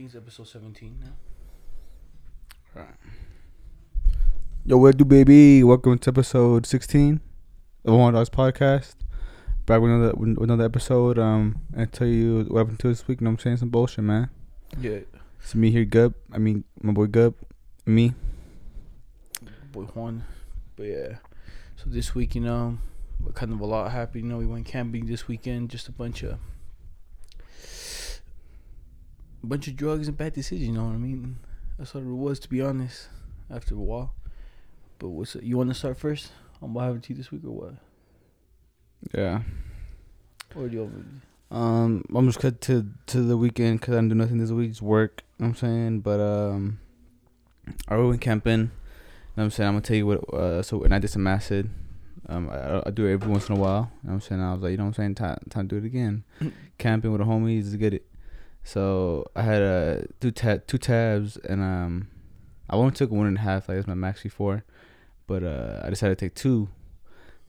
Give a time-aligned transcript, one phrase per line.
[0.00, 0.98] think it's episode 17
[2.74, 2.86] now.
[4.64, 5.62] Yo, what do, baby?
[5.62, 7.20] Welcome to episode 16
[7.84, 8.94] of One Dogs Podcast.
[9.66, 11.18] Back with another with another episode.
[11.18, 13.18] Um, and tell you what happened to this week.
[13.18, 14.30] And I'm saying some bullshit, man.
[14.80, 15.00] Yeah.
[15.38, 16.14] It's me here, Gub.
[16.32, 17.34] I mean, my boy Gub.
[17.84, 18.14] Me.
[19.70, 20.24] Boy Juan.
[20.76, 21.16] But yeah.
[21.76, 22.78] So this week, you know,
[23.22, 24.24] we're kind of a lot happened.
[24.24, 25.68] You know, we went camping this weekend.
[25.68, 26.38] Just a bunch of.
[29.46, 31.38] Bunch of drugs and bad decisions, you know what I mean?
[31.78, 33.08] That's what it was, to be honest,
[33.50, 34.12] after a while.
[34.98, 35.44] But what's it?
[35.44, 37.74] You want to start first on what happened to you this week or what?
[39.14, 39.42] Yeah.
[40.54, 41.04] Or do you over?
[41.50, 44.70] Um, I'm just cut to to the weekend because I didn't do nothing this week.
[44.70, 45.22] Just work.
[45.38, 46.78] You know what I'm saying, but um,
[47.88, 48.52] I went camping.
[48.52, 48.70] You know
[49.34, 49.68] what I'm saying?
[49.68, 50.34] I'm gonna tell you what.
[50.34, 51.70] Uh, so and I did some acid.
[52.28, 53.90] Um, I, I do it every once in a while.
[54.02, 54.40] You know what I'm saying?
[54.40, 55.14] I was like, you know what I'm saying?
[55.16, 56.24] Time, time to do it again.
[56.78, 58.06] Camping with the homies is get it.
[58.62, 62.08] So I had uh, two two tabs and um,
[62.68, 63.68] I only took one and a half.
[63.68, 64.64] Like that's my max before,
[65.26, 66.68] but uh, I decided to take two,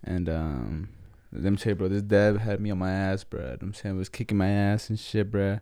[0.04, 0.90] and um,
[1.32, 3.56] let me tell you, bro, this dab had me on my ass, bro.
[3.62, 5.60] I'm saying it was kicking my ass and shit, bro.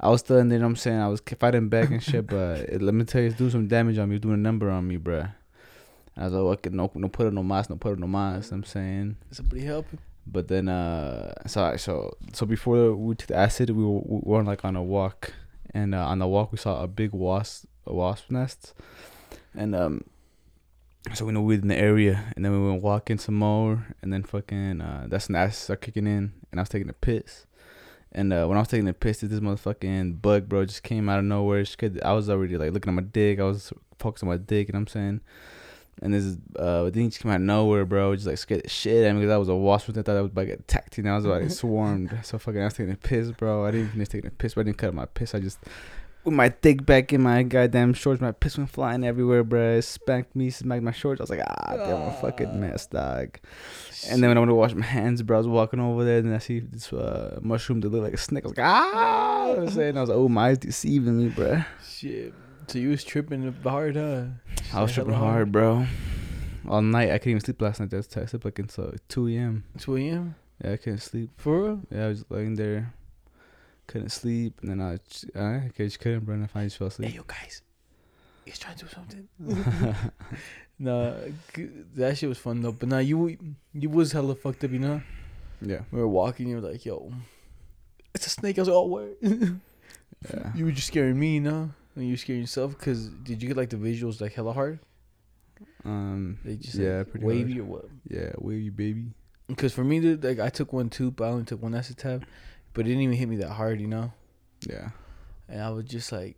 [0.00, 0.56] I was still in there.
[0.56, 3.04] you know what I'm saying I was fighting back and shit, but it, let me
[3.04, 4.16] tell you, it's doing some damage on me.
[4.16, 5.26] It's doing a number on me, bro.
[6.16, 8.52] I was like, okay, no, no put it no mas, no put it no mas.
[8.52, 9.98] I'm saying, Somebody help him.
[10.26, 14.42] But then uh, so so so before we took the acid, we were, we were
[14.42, 15.32] like on a walk,
[15.72, 18.74] and uh, on the walk we saw a big wasp a wasp nest,
[19.54, 20.04] and um,
[21.12, 23.86] so we know we are in the area, and then we went walking some more,
[24.02, 26.88] and then fucking uh, that's when the acid started kicking in, and I was taking
[26.88, 27.46] a piss.
[28.16, 31.18] And uh, when I was taking a piss, this motherfucking bug, bro, just came out
[31.18, 31.64] of nowhere.
[32.04, 33.40] I was already like looking at my dick.
[33.40, 35.20] I was focused on my dick, and I'm saying,
[36.02, 38.14] and this uh thing just came out of nowhere, bro.
[38.14, 39.90] Just like scared the shit out of me because I was a wasp.
[39.90, 40.96] I thought I was about to get attacked.
[40.98, 42.16] You know, I was like swarmed.
[42.22, 43.64] So fucking, I was taking a piss, bro.
[43.64, 45.34] I didn't finish taking a piss, but I didn't cut my piss.
[45.34, 45.58] I just
[46.24, 48.20] with my dick back in my goddamn shorts.
[48.20, 49.76] My piss went flying everywhere, bro.
[49.76, 51.20] It spanked me, smacked my shorts.
[51.20, 53.38] I was like, ah, damn, I'm a fucking mess, dog.
[54.10, 56.18] And then when I went to wash my hands, bro, I was walking over there,
[56.18, 58.44] and I see this uh, mushroom that looked like a snake.
[58.44, 61.28] I was like, ah, what I'm saying, I was like, oh, my eyes deceiving me,
[61.28, 61.62] bro.
[61.86, 62.34] Shit.
[62.68, 64.24] So you was tripping hard, huh?
[64.72, 65.86] I was tripping hella hard, bro.
[66.68, 67.92] All night, I couldn't even sleep last night.
[67.94, 69.64] I slept like until 2 a.m.
[69.78, 70.34] 2 a.m.
[70.64, 71.30] Yeah, I couldn't sleep.
[71.36, 71.80] For real?
[71.90, 72.94] Yeah, I was laying there,
[73.86, 74.98] couldn't sleep, and then I,
[75.38, 76.34] I just couldn't, bro.
[76.36, 77.14] And I finally just fell Hey, asleep.
[77.16, 77.62] yo, guys.
[78.46, 79.28] He's trying to do something.
[80.78, 81.12] nah,
[81.96, 82.72] that shit was fun though.
[82.72, 83.36] But nah, you
[83.72, 85.00] you was hella fucked up, you know.
[85.62, 87.10] yeah, We were walking, you were like, "Yo,
[88.14, 90.52] it's a snake." I was like, "Oh, where?" yeah.
[90.54, 91.70] You were just scaring me, you know.
[91.96, 94.80] And you scaring yourself, cause did you get like the visuals like hella hard?
[95.84, 97.62] Um, They just yeah, like, pretty wavy hard.
[97.62, 97.84] or what?
[98.08, 99.06] Yeah, wavy baby.
[99.46, 101.98] Because for me, dude, like I took one too, but I only took one acid
[101.98, 102.24] tab,
[102.72, 104.12] but it didn't even hit me that hard, you know.
[104.68, 104.90] Yeah,
[105.48, 106.36] and I was just like,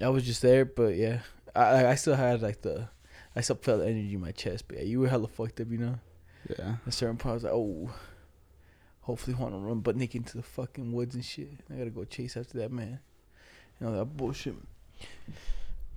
[0.00, 1.20] I was just there, but yeah,
[1.54, 2.88] I I- still had like the,
[3.36, 5.70] I still felt the energy in my chest, but yeah, you were hella fucked up,
[5.70, 5.98] you know.
[6.50, 6.76] yeah.
[6.82, 7.90] At a certain point, I was like, oh,
[9.02, 11.60] hopefully, want to run butt naked into the fucking woods and shit.
[11.70, 12.98] I gotta go chase after that man,
[13.84, 14.54] know that bullshit.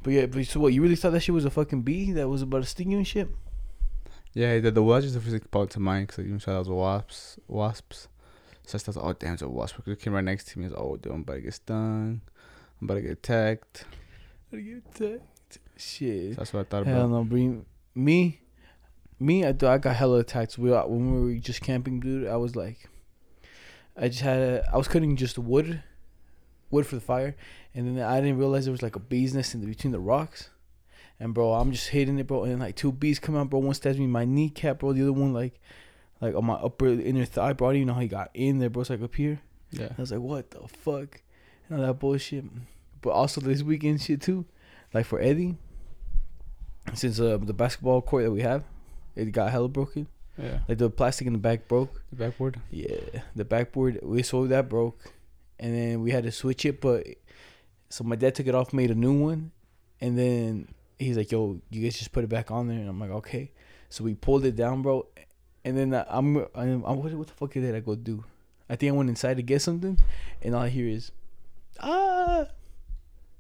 [0.04, 0.74] But yeah, but so what?
[0.74, 2.98] You really thought that shit was a fucking bee that was about to sting you
[2.98, 3.30] and shit?
[4.34, 7.40] Yeah, the, the was just the physics popped to mind because you saw those wasps.
[7.48, 8.08] Wasps.
[8.66, 9.78] So I started, oh damn, it's a wasp.
[9.78, 10.66] Because it came right next to me.
[10.66, 12.22] I was oh, dude, I'm about to get stung.
[12.80, 13.86] I'm about to get attacked.
[14.52, 15.58] Gotta get attacked.
[15.78, 16.34] Shit.
[16.34, 17.10] So that's what I thought Hell about.
[17.10, 17.66] no, bring
[17.96, 18.42] me,
[19.20, 19.46] me.
[19.46, 20.58] I thought I got hella attacks.
[20.58, 22.28] We when we were just camping, dude.
[22.28, 22.90] I was like,
[23.96, 25.82] I just had a, I was cutting just wood,
[26.70, 27.36] wood for the fire,
[27.78, 30.00] and then I didn't realize there was like a bee's nest in the, between the
[30.00, 30.50] rocks,
[31.20, 33.60] and bro, I'm just hitting it, bro, and like two bees come out, bro.
[33.60, 34.94] One stabs me in my kneecap, bro.
[34.94, 35.60] The other one like,
[36.20, 37.70] like on my upper inner thigh, bro.
[37.70, 38.82] I didn't even know how he got in there, bro.
[38.82, 39.40] It's like up here.
[39.72, 39.90] Yeah.
[39.98, 41.22] I was like, what the fuck?
[41.70, 42.46] And all that bullshit.
[43.02, 44.46] But also this weekend shit too.
[44.94, 45.56] Like for Eddie,
[46.96, 48.64] since uh, the basketball court that we have,
[49.16, 50.08] it got hella broken.
[50.38, 50.60] Yeah.
[50.68, 52.02] Like the plastic in the back broke.
[52.12, 52.60] The backboard.
[52.72, 55.00] Yeah, the backboard we sold that broke,
[55.60, 56.80] and then we had to switch it.
[56.80, 57.08] But
[57.90, 59.52] so my dad took it off, made a new one,
[60.02, 60.68] and then
[61.00, 63.52] he's like, "Yo, you guys just put it back on there." And I'm like, "Okay."
[63.90, 65.08] So we pulled it down, bro.
[65.64, 68.24] And then I'm, I'm, I'm what, what the fuck did I go do?
[68.70, 70.00] I think I went inside to get something,
[70.42, 71.12] and all I hear is,
[71.80, 72.48] "Ah."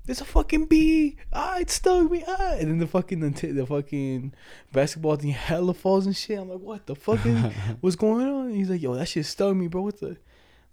[0.05, 1.17] There's a fucking bee.
[1.33, 2.23] Ah, it stung me.
[2.25, 4.33] Ah, and then the fucking the, the fucking
[4.71, 6.39] basketball thing hella falls and shit.
[6.39, 7.37] I'm like, what the fuck is
[7.81, 8.45] what's going on?
[8.47, 9.81] And he's like, yo, that shit stung me, bro.
[9.81, 10.11] What the?
[10.11, 10.15] I'm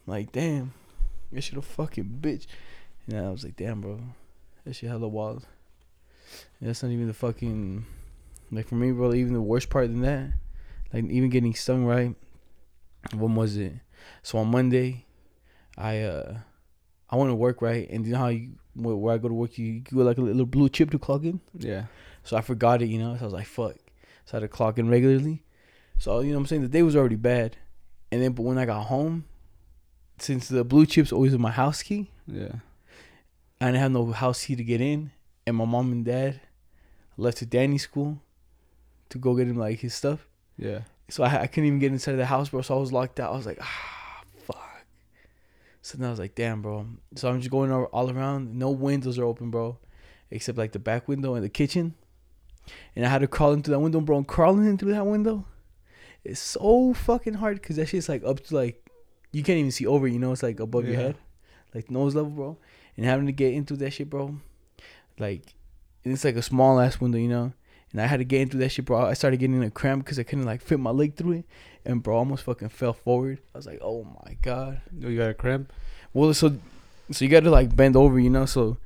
[0.06, 0.72] like, damn,
[1.32, 2.46] that shit a fucking bitch.
[3.08, 4.00] And I was like, damn, bro,
[4.64, 5.46] that shit hella wild.
[6.60, 7.84] And that's not even the fucking,
[8.50, 9.12] like for me, bro.
[9.12, 10.32] Even the worst part than that,
[10.92, 12.14] like even getting stung right.
[13.14, 13.74] When was it?
[14.22, 15.04] So on Monday,
[15.76, 16.38] I uh,
[17.10, 19.34] I went to work right, and you know how you where, where I go to
[19.34, 21.40] work, you, you go like a little blue chip to clock in.
[21.58, 21.84] Yeah.
[22.22, 23.14] So I forgot it, you know.
[23.16, 23.76] So I was like, fuck.
[24.24, 25.42] So I had to clock in regularly.
[25.98, 26.62] So you know what I'm saying.
[26.62, 27.56] The day was already bad,
[28.10, 29.26] and then but when I got home,
[30.18, 32.52] since the blue chips always with my house key, Yeah.
[33.64, 35.10] I didn't have no house key to get in,
[35.46, 36.38] and my mom and dad
[37.16, 38.20] left to Danny's school
[39.08, 40.26] to go get him like his stuff.
[40.58, 40.80] Yeah.
[41.08, 42.60] So I, I couldn't even get inside of the house, bro.
[42.60, 43.32] So I was locked out.
[43.32, 44.84] I was like, ah, fuck.
[45.80, 46.86] So then I was like, damn, bro.
[47.14, 48.54] So I'm just going all, around.
[48.54, 49.78] No windows are open, bro,
[50.30, 51.94] except like the back window and the kitchen.
[52.94, 54.18] And I had to crawl into that window, bro.
[54.18, 55.46] And crawling into that window,
[56.22, 58.84] it's so fucking hard because that shit's like up to like,
[59.32, 60.06] you can't even see over.
[60.06, 61.16] You know, it's like above your head,
[61.74, 62.58] like nose level, bro.
[62.96, 64.36] And having to get into that shit, bro,
[65.18, 65.54] like,
[66.04, 67.52] and it's like a small ass window, you know.
[67.92, 69.06] And I had to get into that shit, bro.
[69.06, 71.44] I started getting a cramp because I couldn't like fit my leg through it,
[71.84, 73.40] and bro, I almost fucking fell forward.
[73.54, 74.80] I was like, oh my god.
[75.04, 75.72] Oh, you got a cramp?
[76.12, 76.56] Well, so
[77.10, 78.46] so you got to like bend over, you know.
[78.46, 78.78] So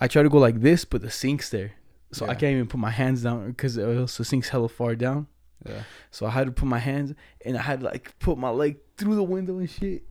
[0.00, 1.72] I try to go like this, but the sink's there,
[2.12, 4.94] so I can't even put my hands down because it uh, also sink's hella far
[4.94, 5.26] down.
[5.66, 5.82] Yeah.
[6.10, 7.14] So I had to put my hands,
[7.44, 10.04] and I had to like put my leg through the window and shit,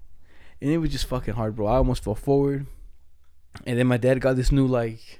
[0.61, 1.67] and it was just fucking hard, bro.
[1.67, 2.65] I almost fell forward,
[3.65, 5.19] and then my dad got this new like,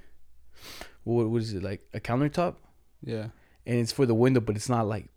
[1.03, 2.56] what what is it like a countertop?
[3.03, 3.27] Yeah.
[3.65, 5.07] and it's for the window, but it's not like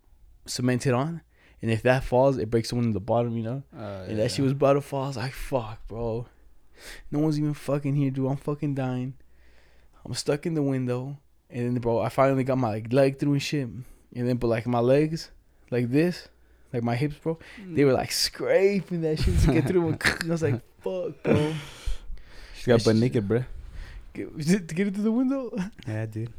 [0.47, 1.23] cemented on.
[1.63, 3.63] And if that falls, it breaks the window at the bottom, you know.
[3.77, 5.05] Uh, And that shit was about to fall.
[5.05, 6.27] I was like, "Fuck, bro,
[7.11, 8.31] no one's even fucking here, dude.
[8.31, 9.15] I'm fucking dying.
[10.05, 11.17] I'm stuck in the window."
[11.49, 13.69] And then, bro, I finally got my like, leg through and shit.
[13.69, 15.31] And then, but like my legs,
[15.71, 16.29] like this,
[16.73, 19.97] like my hips, bro, they were like scraping that shit to get through.
[20.25, 21.55] I was like, "Fuck, bro."
[22.67, 23.45] She got butt naked, bro.
[24.13, 24.37] Get,
[24.69, 25.57] to get it through the window.
[25.87, 26.33] Yeah, dude.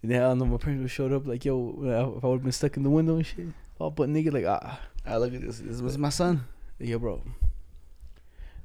[0.00, 2.36] And then I don't know, my parents would showed up like, yo, if I would
[2.36, 3.46] have been stuck in the window and shit,
[3.80, 5.58] all but nigga, like, ah, Ah, look at this.
[5.58, 6.44] This was my son.
[6.78, 7.20] yo, bro,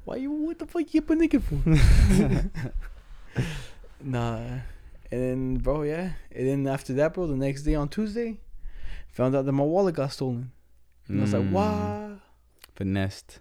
[0.05, 1.57] why you, what the fuck you put nigga for?
[4.03, 4.61] nah, and
[5.21, 8.37] then, bro, yeah, and then after that, bro, the next day on Tuesday,
[9.11, 10.51] found out that my wallet got stolen.
[11.07, 11.51] And I was like, Mm.
[11.51, 12.19] what?
[12.75, 13.39] Finessed.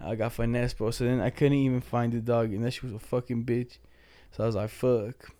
[0.00, 0.90] I got finessed, bro.
[0.90, 3.78] So then I couldn't even find the dog, and that she was a fucking bitch.
[4.32, 5.30] So I was like, fuck.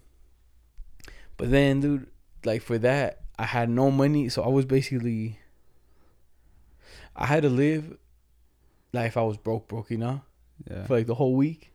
[1.36, 2.08] But then, dude,
[2.44, 5.38] like for that, I had no money, so I was basically,
[7.14, 7.96] I had to live,
[8.92, 10.22] like if I was broke, broke, you know,
[10.68, 10.84] Yeah.
[10.86, 11.72] for like the whole week,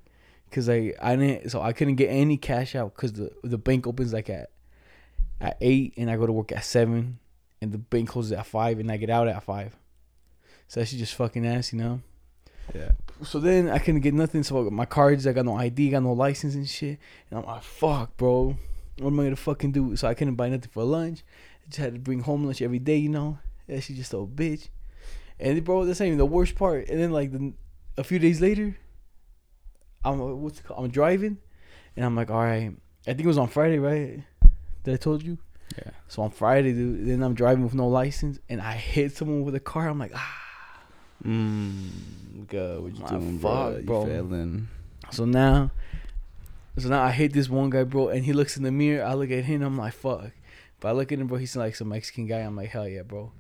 [0.52, 3.88] cause like I didn't, so I couldn't get any cash out, cause the the bank
[3.88, 4.50] opens like at,
[5.40, 7.20] at eight, and I go to work at seven,
[7.62, 9.78] and the bank closes at five, and I get out at five.
[10.68, 12.02] So that shit just fucking ass, you know.
[12.74, 12.92] Yeah.
[13.24, 14.44] So then I couldn't get nothing.
[14.44, 17.00] So my cards, I got no ID, got no license and shit.
[17.30, 18.58] And I'm like, fuck, bro.
[19.00, 19.96] What am I gonna fucking do?
[19.96, 21.24] So I couldn't buy nothing for lunch.
[21.64, 23.40] I just had to bring home lunch every day, you know.
[23.68, 24.70] That shit just a bitch.
[25.40, 26.90] And bro, that's not even the worst part.
[26.90, 27.54] And then like the,
[27.98, 28.78] a few days later,
[30.06, 30.84] I'm uh, what's it called?
[30.84, 31.38] I'm driving,
[31.96, 32.72] and I'm like, all right.
[33.06, 34.24] I think it was on Friday, right?
[34.84, 35.38] That I told you.
[35.78, 35.92] Yeah.
[36.08, 39.56] So on Friday, dude, then I'm driving with no license, and I hit someone with
[39.56, 39.88] a car.
[39.90, 40.43] I'm like, ah.
[41.26, 42.48] Mmm.
[42.48, 43.52] God, what you My doing, bro?
[43.72, 44.06] fuck, You bro.
[44.06, 44.68] failing.
[45.12, 45.72] So now,
[46.78, 49.06] so now I hate this one guy, bro, and he looks in the mirror.
[49.06, 50.32] I look at him, I'm like, fuck.
[50.80, 51.38] But I look at him, bro.
[51.38, 52.40] He's like some Mexican guy.
[52.40, 53.32] I'm like, hell yeah, bro.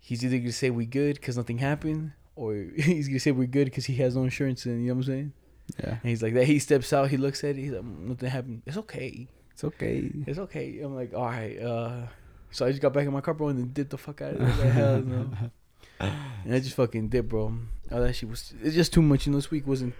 [0.00, 3.66] He's either gonna say we good because nothing happened, or he's gonna say we're good
[3.66, 4.64] because he has no insurance.
[4.66, 5.32] And you know what I'm saying?
[5.78, 5.90] Yeah.
[5.90, 6.46] And he's like that.
[6.46, 7.10] He steps out.
[7.10, 7.56] He looks at it.
[7.56, 8.62] He's like, nothing happened.
[8.66, 9.28] It's okay.
[9.52, 10.10] It's okay.
[10.26, 10.80] It's okay.
[10.80, 11.56] I'm like, all right.
[11.58, 12.06] Uh,
[12.50, 14.32] so I just got back in my car, bro, and then dipped the fuck out
[14.32, 14.48] of there.
[14.48, 15.30] Like, hell no.
[16.00, 17.52] And I just fucking dipped, bro.
[17.90, 18.54] Oh, that shit was.
[18.62, 19.26] It's just too much.
[19.26, 19.94] You know, this week wasn't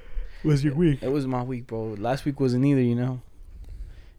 [0.45, 1.03] Was your week?
[1.03, 1.95] it was my week, bro.
[1.99, 3.21] Last week wasn't either, you know.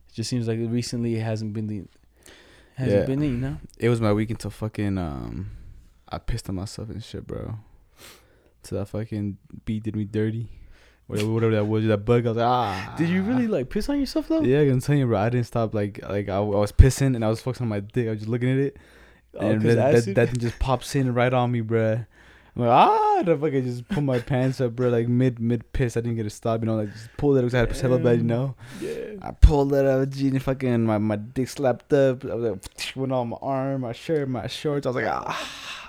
[0.09, 1.83] It just seems like recently it hasn't been the
[2.75, 3.05] hasn't Yeah.
[3.05, 3.57] been it, you know.
[3.77, 5.51] It was my week until fucking um,
[6.07, 7.55] I pissed on myself and shit, bro.
[8.63, 10.49] So that fucking beat did me dirty.
[11.07, 12.25] Whatever, whatever that was, that bug.
[12.25, 12.95] I was like, ah.
[12.97, 14.41] Did you really like piss on yourself though?
[14.41, 15.17] Yeah, I'm telling you, bro.
[15.19, 15.73] I didn't stop.
[15.73, 18.07] Like, like I, I was pissing and I was focusing on my dick.
[18.07, 18.77] I was just looking at it,
[19.35, 20.15] Oh, and that, that, acid?
[20.15, 22.05] that thing just pops in right on me, bruh.
[22.55, 24.89] I'm like, ah, the fucking just pull my pants up, bro.
[24.89, 26.59] Like mid mid piss, I didn't get to stop.
[26.59, 27.59] You know, like just pulled it because I
[27.89, 28.17] had bad.
[28.17, 29.13] You know, Yeah.
[29.21, 32.25] I pulled it up, G, and fucking my my dick slapped up.
[32.25, 34.85] I was like, went on my arm, my shirt, my shorts.
[34.85, 35.80] I was like, ah.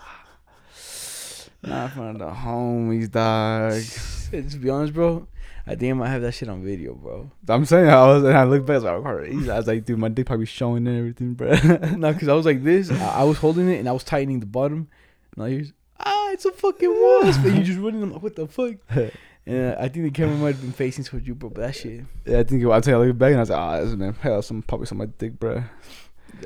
[1.63, 4.51] Not in front of the homies, dog.
[4.51, 5.27] To be honest, bro,
[5.67, 7.31] I think I might have that shit on video, bro.
[7.49, 9.51] I'm saying I was, and I looked back, I was like, crazy.
[9.51, 11.51] I was like, dude, my dick probably showing and everything, bro.
[11.97, 12.91] no, because I was like this.
[12.91, 14.89] I, I was holding it and I was tightening the bottom.
[15.37, 15.65] And I hear,
[16.01, 17.45] ah, it's a fucking wasp.
[17.45, 18.03] and you just running.
[18.03, 18.77] I'm like, what the fuck?
[19.45, 21.51] And uh, I think the camera might have been facing towards you, bro.
[21.51, 22.05] But that shit.
[22.25, 23.95] Yeah, I think I tell you, I looked back and I was like, ah, this
[23.97, 25.65] man, hell, some probably some my dick, bro.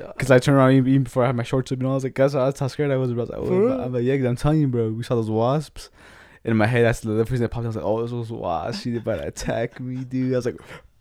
[0.03, 2.03] Uh, Cause I turned around even, before I had my shorts up, know, I was
[2.03, 3.23] like, that's how, that's how scared I was, bro.
[3.33, 5.29] I was like, oh, I'm like, yeah, cause I'm telling you, bro, we saw those
[5.29, 5.89] wasps,
[6.43, 7.61] in my head, that's the first thing that popped.
[7.63, 7.65] in.
[7.65, 8.81] I was like, "Oh, this was wasp.
[8.81, 10.55] She's about to attack me, dude." I was like,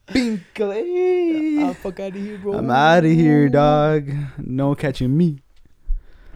[0.08, 2.54] "Binkley, Ah, fuck out of here, bro.
[2.54, 4.10] I'm out of here, dog.
[4.38, 5.38] No catching me."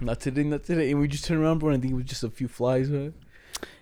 [0.00, 0.92] Not today, not today.
[0.92, 1.70] And we just turned around, bro.
[1.70, 3.10] And I think it was just a few flies, huh?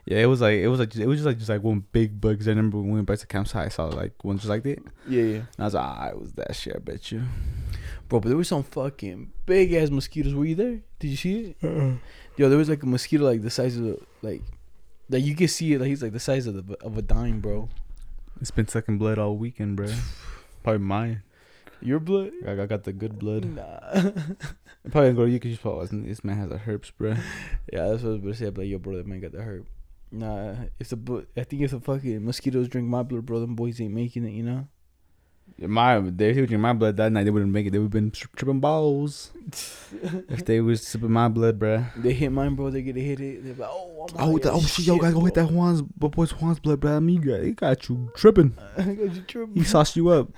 [0.07, 2.19] Yeah, it was like it was like it was just like just like one big
[2.21, 2.39] bug.
[2.39, 4.63] 'cause I remember when we went back to campsite, I saw like one just like
[4.63, 4.79] that.
[5.07, 5.35] Yeah, yeah.
[5.37, 6.75] And I was like, ah, it was that shit.
[6.75, 7.23] I bet you.
[8.09, 10.35] Bro, but there was some fucking big ass mosquitoes.
[10.35, 10.81] Were you there?
[10.99, 11.99] Did you see it?
[12.37, 14.43] Yo, there was like a mosquito like the size of the, like,
[15.11, 15.81] like you can see it.
[15.81, 17.69] Like he's like the size of the of a dime, bro.
[18.41, 19.89] It's been sucking blood all weekend, bro.
[20.63, 21.23] Probably mine.
[21.81, 22.33] Your blood?
[22.43, 23.45] I got, I got the good blood.
[23.45, 24.11] Nah.
[24.91, 27.11] Probably go to you because you probably this man has a herpes, bro.
[27.73, 28.47] yeah, that's what I was about to say.
[28.47, 29.67] I'm like, yo, bro, that man got the herb.
[30.11, 33.55] Nah, if the bu- I think if the fucking mosquitoes drink my blood, bro, them
[33.55, 34.33] boys ain't making it.
[34.33, 34.69] You know.
[35.61, 37.25] My they were drinking my blood that night.
[37.25, 37.71] They wouldn't make it.
[37.71, 39.33] They would have been tri- tripping balls
[40.29, 41.85] if they was sipping my blood, bro.
[41.97, 42.71] They hit mine, bro.
[42.71, 43.43] They get to hit it.
[43.45, 46.13] They're like, oh, I'm Oh, the, oh shit, yo, gotta go hit that Juan's, but
[46.13, 47.01] boy's Juan's blood, bro.
[47.01, 48.57] Me, got, he got you tripping.
[48.79, 49.57] I got you tripping.
[49.57, 50.29] He sauced you up.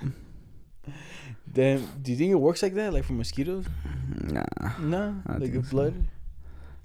[1.53, 3.65] Damn, do you think it works like that, like for mosquitoes?
[4.23, 4.43] Nah,
[4.79, 5.69] Nah, I like a so.
[5.69, 6.07] blood.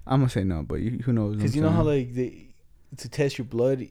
[0.07, 1.37] I'm gonna say no, but you, who knows?
[1.37, 2.49] Because you know how like they
[2.97, 3.87] to test your blood,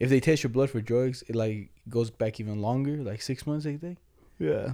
[0.00, 3.46] if they test your blood for drugs, it like goes back even longer, like six
[3.46, 3.98] months, I think.
[4.38, 4.72] yeah.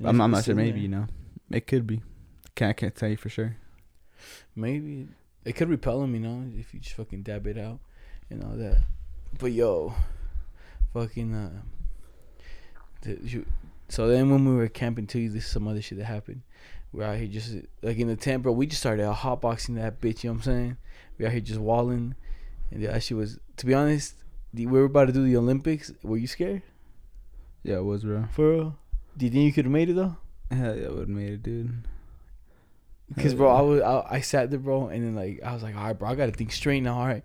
[0.00, 0.54] I'm, if I'm not sure.
[0.54, 1.06] Maybe there- you know,
[1.50, 2.02] it could be.
[2.54, 3.56] Can't I can't tell you for sure.
[4.56, 5.08] Maybe
[5.44, 7.78] it could repel him, you know, if you just fucking dab it out
[8.30, 8.78] and all that.
[9.38, 9.94] But yo,
[10.92, 11.62] fucking uh,
[13.02, 13.46] the, you,
[13.88, 16.42] so then when we were camping too, this is some other shit that happened.
[16.92, 18.52] We're out here just like in the tent, bro.
[18.52, 20.22] We just started a hotboxing that bitch.
[20.22, 20.76] You know what I'm saying?
[21.18, 22.14] We out here just walling,
[22.70, 23.38] and that shit was.
[23.58, 24.23] To be honest, the,
[24.54, 25.92] we were about to do the Olympics.
[26.02, 26.62] Were you scared?
[27.62, 28.26] Yeah, it was, bro.
[28.32, 28.78] For real?
[29.16, 30.16] Do you think you could have made it though?
[30.50, 31.84] Hell yeah, I would have made it, dude.
[33.18, 33.48] Cause bro.
[33.48, 35.92] I was I, I sat there, bro, and then like I was like, all right,
[35.92, 36.98] bro, I gotta think straight now.
[36.98, 37.22] All right,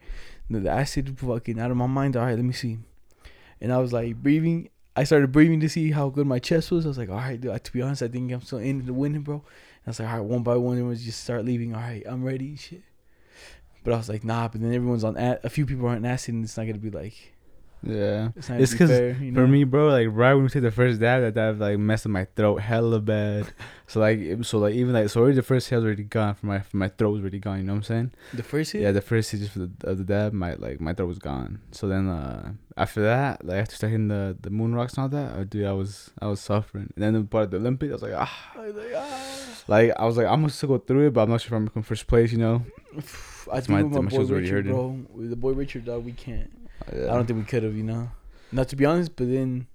[0.50, 2.18] the, the acid fucking out of my mind.
[2.18, 2.80] All right, let me see.
[3.62, 4.70] And I was like breathing.
[4.96, 6.86] I started breathing to see how good my chest was.
[6.86, 7.64] I was like, all right, dude.
[7.64, 9.36] To be honest, I think I'm still in the winning, bro.
[9.36, 9.44] And
[9.88, 11.74] I was like, all right, one by one, everyone's just start leaving.
[11.74, 12.84] All right, I'm ready, shit.
[13.84, 14.48] But I was like, nah.
[14.48, 15.18] But then everyone's on.
[15.18, 17.34] A, a few people aren't acid, and it's not gonna be like.
[17.82, 18.32] Yeah.
[18.36, 19.42] It's because It's gonna be 'cause fair, you know?
[19.42, 22.06] For me, bro, like right when we took the first dab, that dab like messed
[22.06, 23.54] up my throat hella bad.
[23.88, 26.36] so like, so like even like, so already the first hit was already gone.
[26.36, 27.60] For my, for my throat was already gone.
[27.60, 28.12] You know what I'm saying?
[28.34, 28.82] the first hit.
[28.82, 31.20] Yeah, the first hit just for the of the dab, my like my throat was
[31.20, 31.62] gone.
[31.72, 35.38] So then uh after that, like after starting the the moon rocks and all that,
[35.38, 36.92] uh, dude, I was I was suffering.
[36.96, 39.64] And then the part of the Olympics, I was like, ah, I was like, ah.
[39.70, 41.54] like I was like, I'm gonna still go through it, but I'm not sure if
[41.54, 42.34] I'm making first place.
[42.34, 42.66] You know?
[43.52, 44.72] I think my- with my boy Richard, hurting.
[44.72, 45.06] bro.
[45.14, 46.52] With the boy Richard, dog, we can't.
[46.94, 47.12] Yeah.
[47.12, 48.12] I don't think we could have, you know.
[48.52, 49.68] Not to be honest, but then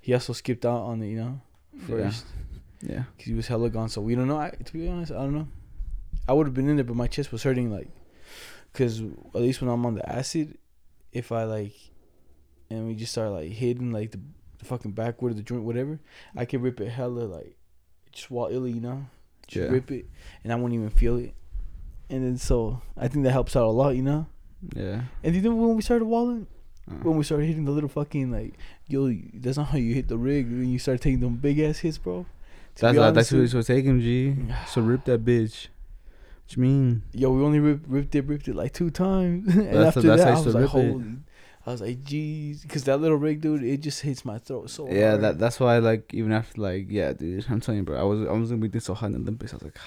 [0.00, 1.40] he also skipped out on the, you know,
[1.86, 2.26] first
[2.82, 3.04] Yeah.
[3.16, 3.88] because he was hella gone.
[3.88, 4.38] So we don't know.
[4.38, 5.48] I, to be honest, I don't know.
[6.28, 7.88] I would have been in there, but my chest was hurting, like,
[8.72, 10.56] because at least when I'm on the acid,
[11.12, 11.74] if I like,
[12.70, 14.20] and we just start like hitting like the,
[14.58, 15.98] the fucking backward of the joint, whatever,
[16.36, 17.56] I could rip it hella like,
[18.12, 19.06] just while illy, you know,
[19.46, 19.72] just Yeah.
[19.72, 20.08] rip it,
[20.44, 21.34] and I won't even feel it.
[22.10, 24.26] And then so I think that helps out a lot, you know.
[24.74, 25.02] Yeah.
[25.24, 26.46] And you know when we started walling,
[26.90, 28.54] Uh, when we started hitting the little fucking like,
[28.88, 30.46] yo, that's not how you hit the rig.
[30.50, 32.26] When you start taking them big ass hits, bro.
[32.76, 34.36] To that's that's what it's him, G.
[34.66, 35.68] So rip that bitch.
[36.46, 37.02] What you mean?
[37.12, 40.24] Yo, we only ripped, ripped it, ripped it like two times, and That's- after that's
[40.24, 40.90] that, I was like, rip it.
[40.92, 41.04] holy.
[41.66, 44.86] I was like, jeez, because that little rig, dude, it just hits my throat so
[44.86, 44.96] hard.
[44.96, 45.20] Yeah, hard.
[45.22, 48.26] that that's why like even after like yeah, dude, I'm telling you, bro, I was
[48.26, 49.52] I was gonna be doing so hot in the Olympics.
[49.52, 49.78] I was like,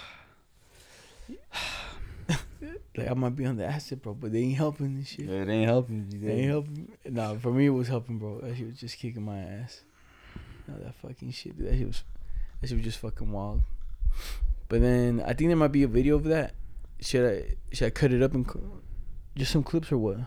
[2.98, 5.26] like I might be on the acid, bro, but they ain't helping this shit.
[5.26, 6.08] Yeah, it ain't helping.
[6.10, 6.92] They ain't helping.
[7.06, 8.40] Nah, for me it was helping, bro.
[8.42, 9.82] That shit was just kicking my ass.
[10.68, 11.68] No, that fucking shit, dude.
[11.68, 12.04] That shit was,
[12.62, 13.62] that shit was just fucking wild.
[14.70, 16.54] But then I think there might be a video of that.
[17.02, 18.82] Should I should I cut it up and co-
[19.36, 20.18] just some clips or what?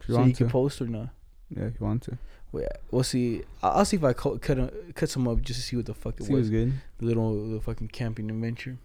[0.00, 0.52] If you so want you can to.
[0.52, 1.10] post or not?
[1.50, 2.18] Yeah, if you want to.
[2.52, 3.42] Wait, we'll see.
[3.62, 5.94] I'll see if I co- cut a, cut some up just to see what the
[5.94, 6.50] fuck it See what's was.
[6.50, 6.72] good.
[6.98, 8.78] The little the fucking camping adventure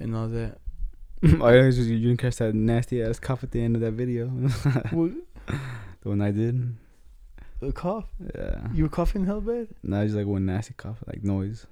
[0.00, 0.58] and all that.
[1.40, 3.92] oh yeah, just, you didn't catch that nasty ass cough at the end of that
[3.92, 4.26] video.
[4.90, 5.12] what,
[5.46, 6.74] the one I did.
[7.60, 8.06] the cough?
[8.34, 8.68] Yeah.
[8.72, 9.68] You were coughing hell bad?
[9.82, 11.66] No, just like one nasty cough, like noise.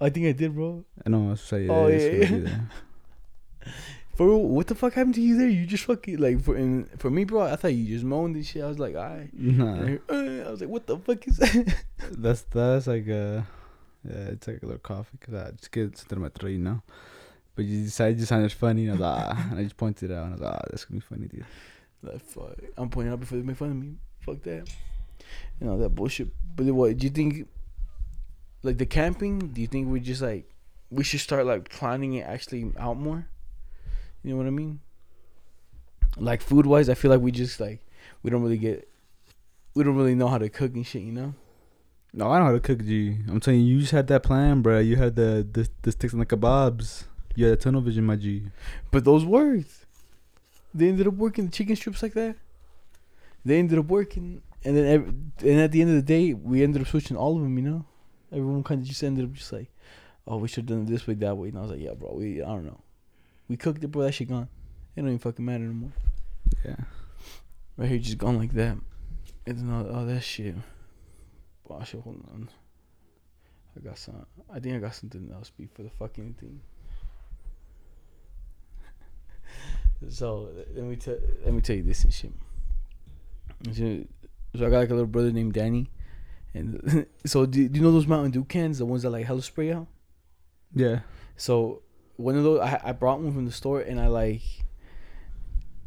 [0.00, 0.84] I think I did, bro.
[1.06, 1.28] I know.
[1.28, 1.70] I was saying.
[1.70, 2.58] Oh, yeah, yeah.
[4.16, 5.48] For what the fuck happened to you there?
[5.48, 7.42] You just fucking like for and for me, bro.
[7.42, 8.62] I thought you just moaned and shit.
[8.62, 9.34] I was like, alright.
[9.34, 11.74] Nah, I heard, uh, I was like, what the fuck is that?
[12.12, 13.42] that's that's like uh
[14.08, 16.58] yeah, it's like a little cough because I just get something in my throat, you
[16.58, 16.82] know.
[17.54, 20.10] But you decided it sounded funny, and I was like, ah, and I just pointed
[20.10, 21.44] it out, and I was like, ah, that's gonna be funny, dude.
[22.02, 22.56] like, fuck.
[22.76, 23.94] I'm pointing out before they make fun of me.
[24.20, 24.68] Fuck that.
[25.60, 26.28] You know that bullshit.
[26.56, 26.98] But what?
[26.98, 27.48] Do you think,
[28.62, 29.38] like the camping?
[29.38, 30.50] Do you think we just like
[30.90, 33.28] we should start like planning it actually out more?
[34.22, 34.80] You know what I mean?
[36.16, 37.80] like food wise, I feel like we just like
[38.22, 38.88] we don't really get,
[39.74, 41.02] we don't really know how to cook and shit.
[41.02, 41.34] You know.
[42.12, 43.18] No, I don't know how to cook, G.
[43.28, 44.78] I'm telling you, you just had that plan, bro.
[44.78, 47.04] You had the the, the sticks and the kebabs.
[47.34, 48.44] You had tunnel vision, my G.
[48.90, 49.86] But those worked.
[50.72, 52.36] They ended up working the chicken strips like that.
[53.44, 55.14] They ended up working, and then ev
[55.44, 57.56] and at the end of the day, we ended up switching all of them.
[57.58, 57.86] You know,
[58.32, 59.70] everyone kind of just ended up just like,
[60.26, 61.48] oh, we should have done it this way, that way.
[61.48, 62.80] And I was like, yeah, bro, we I don't know.
[63.48, 64.02] We cooked it, bro.
[64.02, 64.48] That shit gone.
[64.96, 65.92] It don't even fucking matter anymore.
[66.64, 66.76] Yeah.
[67.76, 68.78] Right here, just gone like that.
[69.46, 70.54] And then all, all that shit.
[71.68, 72.48] Oh shit, hold on.
[73.76, 74.26] I got some.
[74.52, 76.60] I think I got something else before the fucking thing.
[80.08, 82.32] So let me tell let me tell you this and shit.
[83.72, 84.04] So,
[84.56, 85.90] so I got like a little brother named Danny,
[86.52, 89.42] and so do, do you know those Mountain Dew cans, the ones that like hella
[89.42, 89.86] spray out?
[90.74, 91.00] Yeah.
[91.36, 91.82] So
[92.16, 94.42] one of those, I, I brought one from the store, and I like,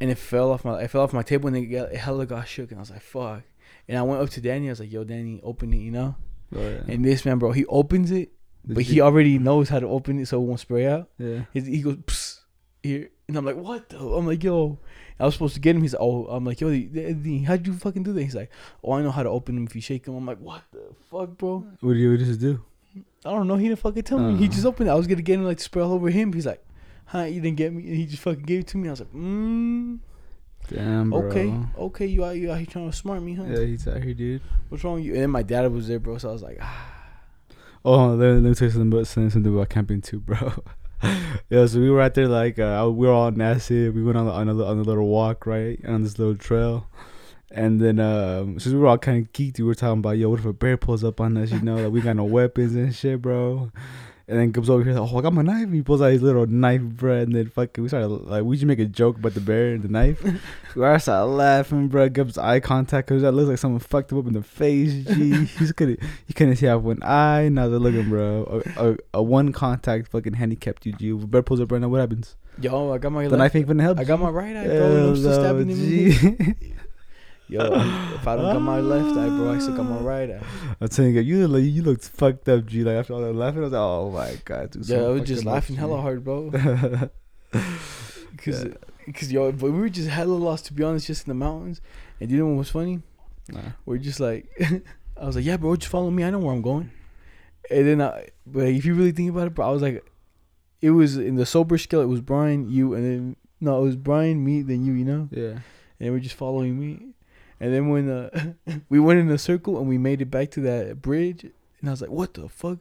[0.00, 2.26] and it fell off my, it fell off my table, and it, got, it hella
[2.26, 3.42] got shook, and I was like, fuck.
[3.88, 6.16] And I went up to Danny, I was like, yo, Danny, open it, you know.
[6.54, 6.82] Oh, yeah.
[6.88, 8.32] And this man, bro, he opens it,
[8.66, 11.08] Did but he already knows how to open it so it won't spray out.
[11.18, 11.44] Yeah.
[11.52, 12.40] He, he goes,
[12.82, 13.88] here, and I'm like, what?
[13.90, 13.98] The?
[13.98, 14.78] I'm like, yo.
[15.20, 15.82] I was supposed to get him.
[15.82, 18.22] He's like, oh, I'm like, yo, the- the- how'd you fucking do that?
[18.22, 18.50] He's like,
[18.84, 20.14] oh, I know how to open them if you shake them.
[20.14, 21.66] I'm like, what the fuck, bro?
[21.80, 22.62] What do you just do?
[23.24, 23.56] I don't know.
[23.56, 24.36] He didn't fucking tell me.
[24.38, 24.50] He Uh.
[24.50, 24.92] just opened it.
[24.92, 26.32] I was gonna get him like to spray all over him.
[26.32, 26.64] He's like,
[27.06, 27.82] huh, you didn't get me.
[27.88, 28.88] And he just fucking gave it to me.
[28.88, 29.98] I was like, mm,
[30.68, 31.18] Damn, bro.
[31.24, 33.44] okay, okay, you out, you out here trying to smart me, huh?
[33.48, 34.40] Yeah, he's out here, dude.
[34.68, 35.14] What's wrong with you?
[35.14, 36.18] And then my dad was there, bro.
[36.18, 36.94] So I was like, ah,
[37.84, 40.62] Oh, let, let me tell you something about saying something about camping too, bro.
[41.50, 43.88] yeah, so we were out there like uh, we were all nasty.
[43.88, 46.88] We went on on a on a little walk, right, on this little trail,
[47.50, 50.28] and then um, since we were all kind of geeked, we were talking about yo,
[50.30, 51.52] what if a bear pulls up on us?
[51.52, 53.70] You know, like we got no weapons and shit, bro.
[54.30, 55.72] And then comes over here, like, oh, I got my knife.
[55.72, 57.14] He pulls out his little knife, bro.
[57.20, 59.82] And then fucking, we started like, we just make a joke about the bear and
[59.82, 60.22] the knife.
[60.76, 62.10] we all started laughing, bro.
[62.10, 64.92] Gives eye contact because that looks like someone fucked him up in the face.
[65.06, 67.48] G, he's couldn't, he couldn't see out one eye.
[67.48, 68.62] Now they're looking, bro.
[68.76, 71.08] A, a, a one contact fucking handicapped you, G.
[71.16, 72.36] If a bear pulls up right now, what happens?
[72.60, 73.98] yo, I got my The left- knife ain't gonna help.
[73.98, 75.08] I got my right eye, bro.
[75.08, 76.56] I'm still stabbing him.
[77.50, 77.74] in the- G.
[77.74, 80.02] Yo, if I don't got my left eye, bro, I still got my ah.
[80.02, 80.42] right eye.
[80.80, 82.84] I'm telling you, you look, you looked fucked up, G.
[82.84, 84.88] Like after all that laughing, I was like, oh my god, dude.
[84.88, 85.80] Yeah, I so was just laughing G.
[85.80, 86.50] hella hard, bro.
[88.38, 89.12] Cause, Yeah.
[89.12, 91.80] cause yo, but we were just hella lost to be honest, just in the mountains.
[92.20, 93.02] And you know what was funny?
[93.48, 93.60] Nah.
[93.86, 94.46] We're just like,
[95.20, 96.22] I was like, yeah, bro, just follow me.
[96.24, 96.90] I know where I'm going.
[97.70, 100.04] And then, I, but if you really think about it, bro, I was like,
[100.80, 102.00] it was in the sober scale.
[102.00, 104.92] It was Brian, you, and then no, it was Brian, me, then you.
[104.92, 105.58] You know, Yeah.
[105.98, 107.14] and we're just following me.
[107.60, 108.52] And then when uh,
[108.88, 111.90] we went in a circle and we made it back to that bridge, and I
[111.90, 112.78] was like, what the fuck?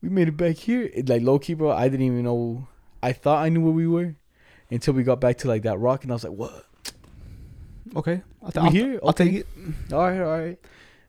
[0.00, 0.90] We made it back here.
[0.94, 1.72] It, like low key, bro.
[1.72, 2.68] I didn't even know.
[3.02, 4.14] I thought I knew where we were
[4.70, 6.64] until we got back to like that rock, and I was like, what?
[7.96, 8.22] Okay.
[8.42, 9.00] I'll, We I'll, here?
[9.02, 9.46] I'll take it.
[9.92, 10.58] All right, all right.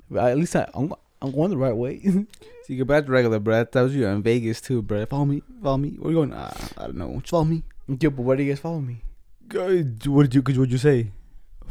[0.10, 2.02] But at least I, I'm I'm going the right way.
[2.02, 3.64] So you go back to regular, bro.
[3.64, 5.06] That was you in Vegas too, bro.
[5.08, 5.90] Follow me, follow me.
[6.00, 6.34] Where you going?
[6.34, 7.16] Uh, I don't know.
[7.20, 7.64] Just follow me.
[7.88, 9.02] Yo, but why do you guys follow me?
[9.48, 10.06] Good.
[10.06, 10.44] What did you?
[10.44, 11.12] Cause what'd you say?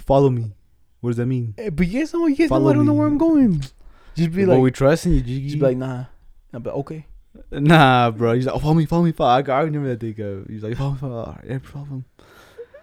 [0.09, 0.51] Follow me.
[1.01, 1.53] What does that mean?
[1.59, 2.99] Eh, but you guys know, you guys know Follow I don't know me.
[2.99, 3.61] where I'm going.
[4.17, 5.43] Just be well, like, we trusting you, Jiggy.
[5.49, 6.07] just be like, nah.
[6.55, 7.07] I'm like, okay.
[7.53, 8.33] nah, bro.
[8.33, 9.31] He's like, oh, follow me, follow me, follow.
[9.31, 10.15] I, I remember that thing.
[10.19, 11.17] Uh, he's like, follow me, follow.
[11.19, 12.05] All right, yeah, follow him.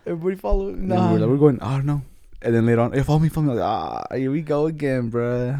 [0.05, 0.69] Everybody follow.
[0.69, 1.13] And Nah.
[1.13, 1.59] we're, like, we're going.
[1.61, 2.03] I don't know.
[2.43, 3.53] And then later on, hey, follow me, follow me.
[3.55, 5.57] Like, ah, here we go again, bro.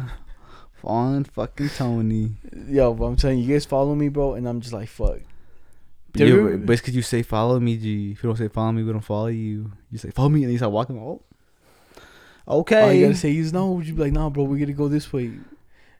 [0.74, 2.36] Following fucking Tony.
[2.68, 5.18] Yo, but I'm telling you, you guys follow me, bro, and I'm just like, fuck.
[6.12, 6.60] But, yeah, Dude.
[6.60, 8.12] but, but it's because you say follow me, G.
[8.12, 9.72] If you don't say follow me, we don't follow you.
[9.90, 10.96] You say follow me, and you start walking.
[10.98, 11.22] Oh,
[12.48, 12.82] okay.
[12.82, 13.72] All you gotta say is no.
[13.72, 15.32] Would You be like, nah, bro, we gotta go this way.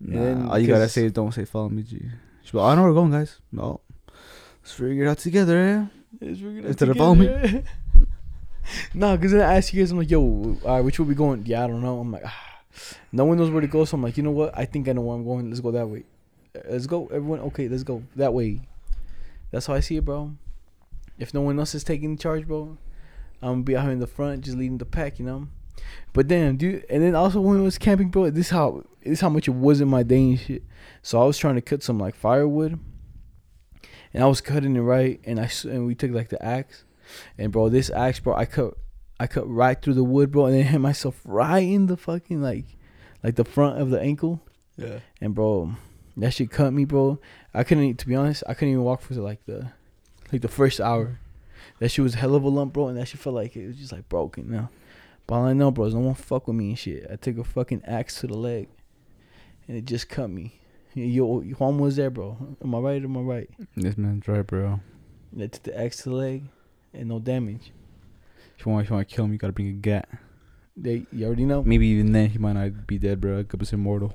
[0.00, 2.02] Nah, then all you gotta say is don't say follow me, G.
[2.42, 3.40] She's like, I know where we're going, guys.
[3.50, 3.80] No,
[4.62, 5.58] let's figure it out together.
[5.58, 5.86] Eh?
[6.20, 7.26] It's we're gonna Instead of follow me.
[7.26, 7.62] together.
[8.94, 11.14] nah, cause then I ask you guys, I'm like, yo, all right, which way we
[11.14, 11.44] going?
[11.46, 11.98] Yeah, I don't know.
[11.98, 12.60] I'm like, ah.
[13.12, 14.56] no one knows where to go, so I'm like, you know what?
[14.56, 15.48] I think I know where I'm going.
[15.48, 16.04] Let's go that way.
[16.54, 17.40] Uh, Let's go, everyone.
[17.40, 18.60] Okay, let's go that way.
[19.50, 20.32] That's how I see it, bro.
[21.18, 22.76] If no one else is taking the charge, bro,
[23.42, 25.48] I'm gonna be out here in the front, just leading the pack, you know.
[26.12, 29.28] But damn, dude, and then also when I was camping, bro, this how this how
[29.28, 30.62] much it wasn't my day and shit.
[31.02, 32.78] So I was trying to cut some like firewood,
[34.14, 36.84] and I was cutting it right, and I and we took like the axe,
[37.38, 38.74] and bro, this axe, bro, I cut
[39.20, 42.40] I cut right through the wood, bro, and then hit myself right in the fucking
[42.42, 42.64] like
[43.22, 44.40] like the front of the ankle,
[44.76, 45.00] Yeah.
[45.20, 45.72] and bro,
[46.16, 47.18] that shit cut me, bro.
[47.52, 49.70] I couldn't, to be honest, I couldn't even walk for like the
[50.32, 51.18] like the first hour.
[51.78, 53.66] That shit was a hell of a lump, bro, and that shit felt like it
[53.66, 54.70] was just like broken now.
[55.26, 57.06] But all I know, bro, is no one fuck with me and shit.
[57.10, 58.68] I took a fucking axe to the leg,
[59.66, 60.60] and it just cut me.
[60.94, 62.56] Yo, Juan was there, bro.
[62.62, 63.02] Am I right?
[63.02, 63.50] Am I right?
[63.76, 64.80] This man's right, bro.
[65.32, 66.44] And I took the axe to the leg,
[66.94, 67.72] and no damage.
[68.58, 70.08] If you want, if you want to kill him, you gotta bring a gat.
[70.76, 71.62] They, you already know.
[71.62, 73.42] Maybe even then he might not be dead, bro.
[73.44, 74.14] Could be immortal.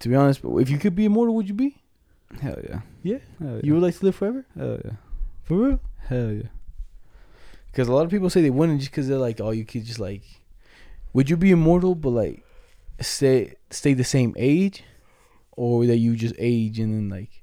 [0.00, 1.76] To be honest, but if you could be immortal, would you be?
[2.40, 2.80] Hell yeah.
[3.02, 3.18] Yeah?
[3.40, 3.60] Hell yeah.
[3.62, 4.44] You would like to live forever?
[4.56, 4.92] Hell yeah.
[5.44, 5.80] For real?
[6.08, 6.48] Hell yeah.
[7.72, 9.84] Because a lot of people say they wouldn't just because they're like, oh, you could
[9.84, 10.22] just like,
[11.14, 12.44] would you be immortal but like
[13.00, 14.84] stay stay the same age,
[15.52, 17.42] or that you just age and then like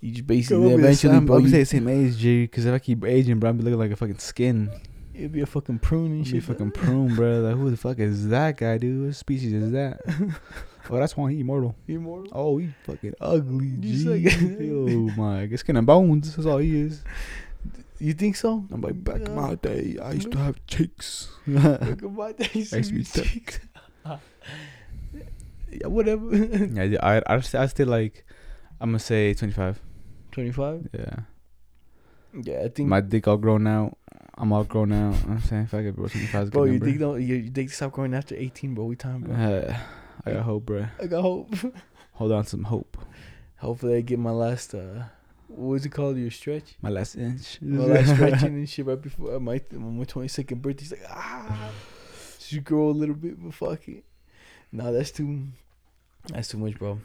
[0.00, 2.42] you just basically eventually, I'm, bro, you, say the same age, G.
[2.42, 4.70] Because if I keep aging, bro, I'm be looking like a fucking skin.
[5.14, 6.42] it'd be a fucking prune and shit.
[6.42, 7.40] fucking prune, bro.
[7.40, 9.06] Like who the fuck is that guy, dude?
[9.06, 10.00] What species is that?
[10.90, 11.76] oh, that's why he immortal.
[11.86, 12.32] immortal.
[12.32, 13.76] Oh, he fucking ugly.
[13.80, 14.08] Just G.
[14.08, 14.34] like-
[14.72, 16.34] oh my, skin and bones.
[16.34, 17.02] That's all he is.
[18.02, 18.66] You think so?
[18.72, 21.30] I'm like back in my day, I used to have cheeks.
[21.46, 22.74] Look at my days.
[22.74, 23.60] I used to be cheeks.
[25.70, 26.34] yeah, whatever.
[26.36, 28.26] yeah, I I I still like.
[28.80, 29.78] I'm gonna say 25.
[30.32, 30.88] Twenty five.
[30.92, 31.14] Yeah.
[32.42, 32.88] Yeah, I think.
[32.88, 33.96] My dick all grown out.
[34.36, 35.14] I'm all grown out.
[35.28, 36.08] I'm saying fuck it, bro.
[36.08, 36.86] 25 is a bro, you number.
[36.86, 38.86] think don't you, you think stop growing after eighteen, bro?
[38.86, 39.34] We time, bro.
[39.36, 39.76] Uh,
[40.26, 40.86] I got hope, bro.
[41.00, 41.54] I got hope.
[42.14, 42.98] Hold on some hope.
[43.58, 44.74] Hopefully, I get my last.
[44.74, 45.04] uh
[45.54, 46.16] What was it called?
[46.16, 46.74] Your stretch.
[46.82, 47.58] My last inch.
[47.60, 50.82] My last stretching and shit right before uh, my my twenty second birthday.
[50.82, 51.70] He's like, ah,
[52.38, 54.04] should grow a little bit, but fuck it.
[54.72, 55.48] Nah, that's too.
[56.28, 57.00] That's too much, bro.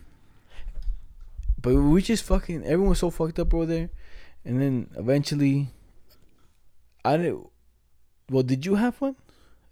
[1.62, 3.90] But we just fucking everyone's so fucked up over there,
[4.46, 5.68] and then eventually,
[7.04, 7.48] I didn't.
[8.30, 9.16] Well, did you have fun?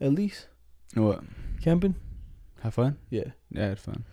[0.01, 0.47] At least
[0.93, 1.23] What?
[1.61, 1.95] camping.
[2.61, 2.97] Have fun?
[3.09, 4.03] Yeah, Yeah, I had fun.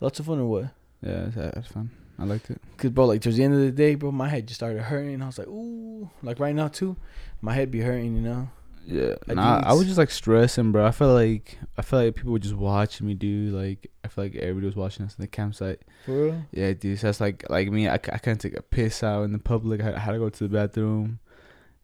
[0.00, 0.70] lots of fun or what?
[1.02, 1.90] Yeah, I had fun.
[2.18, 2.60] I liked it.
[2.76, 5.22] Cause bro, like towards the end of the day, bro, my head just started hurting.
[5.22, 6.96] I was like, ooh, like right now too,
[7.40, 8.48] my head be hurting, you know.
[8.86, 10.86] Yeah, I nah, I was just like stressing, bro.
[10.86, 13.52] I felt like I felt like people were just watching me, dude.
[13.52, 15.82] Like I felt like everybody was watching us in the campsite.
[16.06, 16.42] For real.
[16.52, 16.98] Yeah, dude.
[16.98, 17.86] So that's like like me.
[17.86, 19.82] I, I couldn't take a piss out in the public.
[19.82, 21.18] I, I had to go to the bathroom,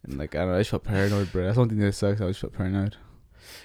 [0.03, 0.55] and like I don't know.
[0.55, 1.45] I just felt paranoid, bro.
[1.45, 2.23] That's one thing that sucks.
[2.23, 2.97] I just felt paranoid.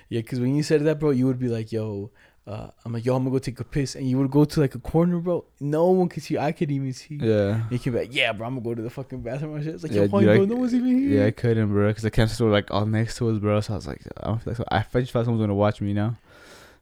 [0.10, 2.12] Yeah, cause when you said that, bro, you would be like, yo,
[2.50, 4.60] uh, I'm like, yo, I'm gonna go take a piss, and you would go to
[4.60, 5.46] like a corner, bro.
[5.60, 6.36] No one could see.
[6.36, 7.20] I could even see.
[7.22, 7.62] Yeah.
[7.70, 9.76] You could be like, yeah, bro, I'm gonna go to the fucking bathroom and shit.
[9.76, 11.20] It's like, Yeah, yo, point, dude, I bro, c- no one's even here.
[11.20, 13.62] Yeah, I couldn't, bro, because the campsites were like all next to us, bro.
[13.62, 14.64] So I was like, I don't feel like so.
[14.72, 16.18] I just felt someone was gonna watch me, now.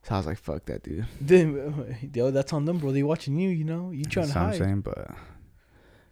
[0.03, 1.05] So I was like, fuck that, dude.
[1.19, 2.93] Then, yo, that's on them, bro.
[2.93, 3.91] They watching you, you know.
[3.91, 4.53] You trying That's to hide.
[4.53, 5.11] I'm saying, but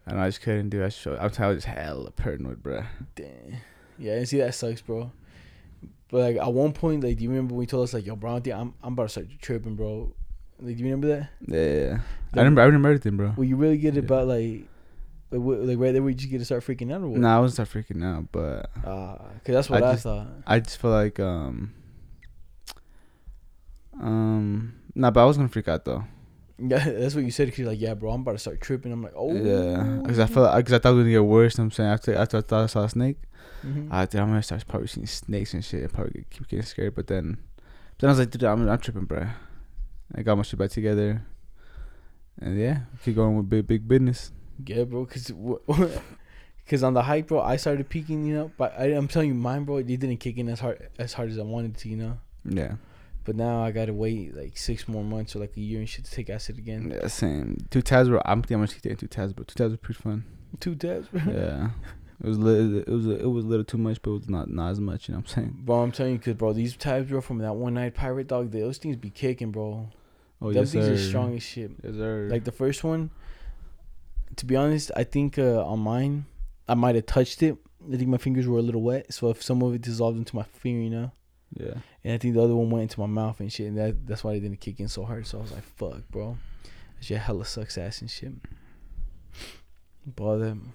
[0.06, 0.20] I know.
[0.20, 0.84] I just couldn't do.
[0.84, 2.84] I just, I'm telling you, just hella paranoid, bro.
[3.16, 3.30] Damn.
[3.98, 5.12] Yeah, and see that sucks, bro.
[6.10, 8.16] But like at one point, like, do you remember when you told us like, yo,
[8.16, 10.14] bro, I think I'm I'm about to start tripping, bro.
[10.60, 11.30] Like, do you remember that?
[11.48, 12.00] Yeah,
[12.34, 12.62] I remember.
[12.62, 13.34] I remember everything, bro.
[13.36, 14.02] Will you really get Yeah.
[14.02, 14.68] about like,
[15.32, 17.20] like, what, like right there you just get to start freaking out or what?
[17.20, 20.28] Nah, I wasn't start freaking out, but Ah, cause that's what I I, just- thought.
[20.48, 21.74] I just feel like um
[24.00, 26.04] um nah, but I was gonna freak out though.
[26.58, 27.50] Yeah, that's what you said.
[27.50, 28.94] Cause you're like, yeah, bro, I'm about to start tripping.
[28.94, 31.60] I'm like, oh, Yeah, because I felt because I thought it was gonna get worse.
[31.60, 33.18] I'm saying after after I thought I saw a snake,
[33.66, 33.88] Mhm.
[33.92, 35.84] I thought I'm gonna start probably seeing snakes and shit.
[35.84, 36.96] and probably keep getting scared.
[36.96, 39.28] But then, but then I was like, dude, I'm I'm tripping, bro.
[40.16, 41.26] I got my shit back together,
[42.40, 44.32] and yeah, keep going with big big business.
[44.66, 45.32] yeah, bro, cause
[46.68, 48.52] cause on the hike, bro, I started peaking, you know.
[48.58, 51.30] But I, I'm telling you, mine, bro, it didn't kick in as hard as hard
[51.32, 52.18] as I wanted to, you know.
[52.48, 52.76] Yeah,
[53.24, 56.06] But now I gotta wait like six more months or like a year and shit
[56.06, 56.92] to take acid again.
[56.96, 57.58] yeah, same.
[57.72, 58.22] Two tabs, bro.
[58.26, 59.44] I'm thinking I'm gonna taking two tabs, bro.
[59.46, 60.24] two tabs were pretty fun.
[60.60, 61.22] Two tabs, bro.
[61.34, 61.70] yeah,
[62.24, 64.50] it was little, it was it was a little too much, but it was not
[64.50, 65.10] not as much.
[65.10, 65.56] You know what I'm saying?
[65.60, 68.52] Bro, I'm telling you, cause bro, these types, bro, from that one night pirate dog,
[68.52, 69.90] those things be kicking, bro.
[70.42, 70.94] Oh Them yes, things sir.
[70.94, 71.72] are strong as shit.
[71.84, 72.28] Yes, sir.
[72.30, 73.10] Like the first one,
[74.38, 76.26] to be honest, I think uh, on mine,
[76.68, 77.58] I might have touched it.
[77.92, 80.36] I think my fingers were a little wet, so if some of it dissolved into
[80.36, 81.12] my finger, you know,
[81.54, 81.76] yeah.
[82.04, 84.24] and I think the other one went into my mouth and shit, and that that's
[84.24, 85.28] why it didn't kick in so hard.
[85.28, 88.34] So I was like, "Fuck, bro, that shit hella sucks ass and shit."
[90.18, 90.74] Um,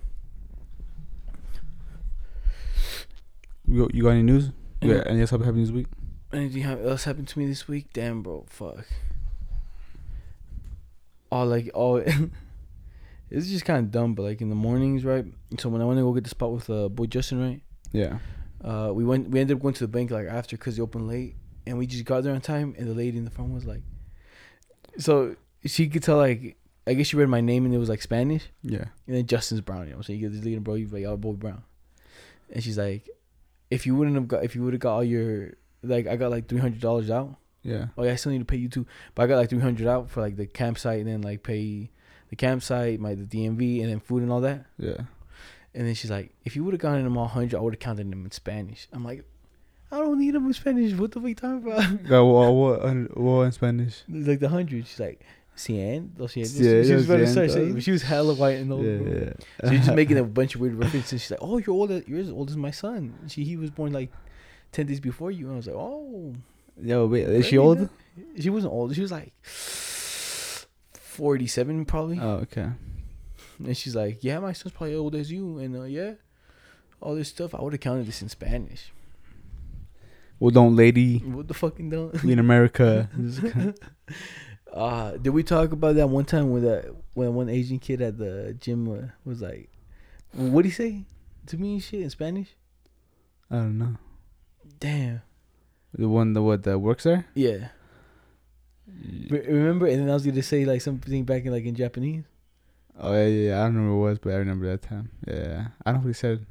[3.70, 4.50] You got, you got any news?
[4.82, 4.96] You Yeah.
[4.98, 5.86] got any else happening this week?
[6.32, 7.92] anything else happened to me this week?
[7.92, 8.84] Damn, bro, fuck.
[11.32, 11.96] Oh, like oh,
[13.30, 15.24] it's just kind of dumb, but like in the mornings, right?
[15.58, 17.60] So when I went to go get the spot with uh, boy Justin, right?
[17.92, 18.18] Yeah.
[18.64, 19.30] uh, we went.
[19.30, 21.86] We ended up going to the bank like after because they opened late, and we
[21.86, 22.74] just got there on time.
[22.78, 23.82] And the lady in the front was like,
[24.98, 26.56] so she could tell like
[26.86, 28.86] I guess she read my name and it was like Spanish, Yeah.
[29.06, 29.86] and then Justin's Brown.
[29.88, 30.74] You know, so you get this leader, bro.
[30.74, 31.62] You like, oh, boy Brown,
[32.52, 33.08] and she's like,
[33.70, 36.30] if you wouldn't have got, if you would have got all your like, I got
[36.30, 37.36] like three hundred dollars out.
[37.62, 37.86] Yeah.
[37.96, 39.86] Oh yeah, I still need to pay you too, but I got like three hundred
[39.86, 41.90] out for like the campsite and then like pay
[42.28, 44.66] the campsite, my the DMV, and then food and all that.
[44.78, 45.02] Yeah.
[45.74, 47.80] And then she's like, if you would have gotten them all hundred, I would have
[47.80, 48.88] counted them in Spanish.
[48.92, 49.24] I'm like,
[49.92, 50.92] I don't need them in Spanish.
[50.94, 52.08] What the fuck are you talking about?
[52.08, 54.02] Got what, what, what in Spanish?
[54.08, 54.86] It's like the hundred.
[54.86, 55.22] She's like,
[55.60, 56.58] cien, dos cientos.
[56.60, 58.84] Yeah, she was about to start saying, she was hella white and old.
[58.84, 59.32] yeah, yeah.
[59.60, 61.20] So she's just making a bunch of weird references.
[61.22, 61.90] She's like, oh, you're old.
[62.08, 63.14] You're as old as my son.
[63.28, 64.10] She he was born like
[64.72, 65.46] ten days before you.
[65.46, 66.34] And I was like, oh,
[66.82, 67.88] Yo, wait, is she old?
[68.38, 68.94] she wasn't old.
[68.94, 69.32] She was like
[70.94, 72.18] forty-seven probably.
[72.20, 72.68] Oh, okay.
[73.62, 75.58] And she's like, yeah, my son's probably old as you.
[75.58, 76.14] And uh, yeah,
[77.00, 77.54] all this stuff.
[77.54, 78.92] I would have counted this in Spanish.
[80.38, 82.22] Well, don't lady What the fucking don't?
[82.22, 83.10] we in America.
[84.72, 88.18] Uh, did we talk about that one time when that when one Asian kid at
[88.18, 89.68] the gym uh, was like,
[90.32, 91.04] what did he say
[91.46, 92.54] to me and shit in Spanish?
[93.50, 93.96] I don't know.
[94.78, 95.22] Damn.
[95.92, 97.26] The one that what that works there.
[97.34, 97.68] Yeah.
[99.28, 99.86] Re- Remember?
[99.86, 102.24] And then I was gonna say like something back in like in Japanese.
[102.98, 103.60] Oh yeah, yeah, yeah.
[103.60, 105.10] I don't remember what it was, but I remember that time.
[105.26, 106.46] Yeah, I don't know what he said.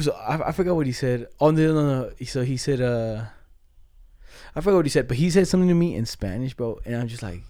[0.00, 1.28] So I, I forgot what he said.
[1.38, 2.10] Oh no no no.
[2.24, 3.26] So he said uh,
[4.54, 6.96] I forgot what he said, but he said something to me in Spanish, bro, and
[6.96, 7.42] I'm just like,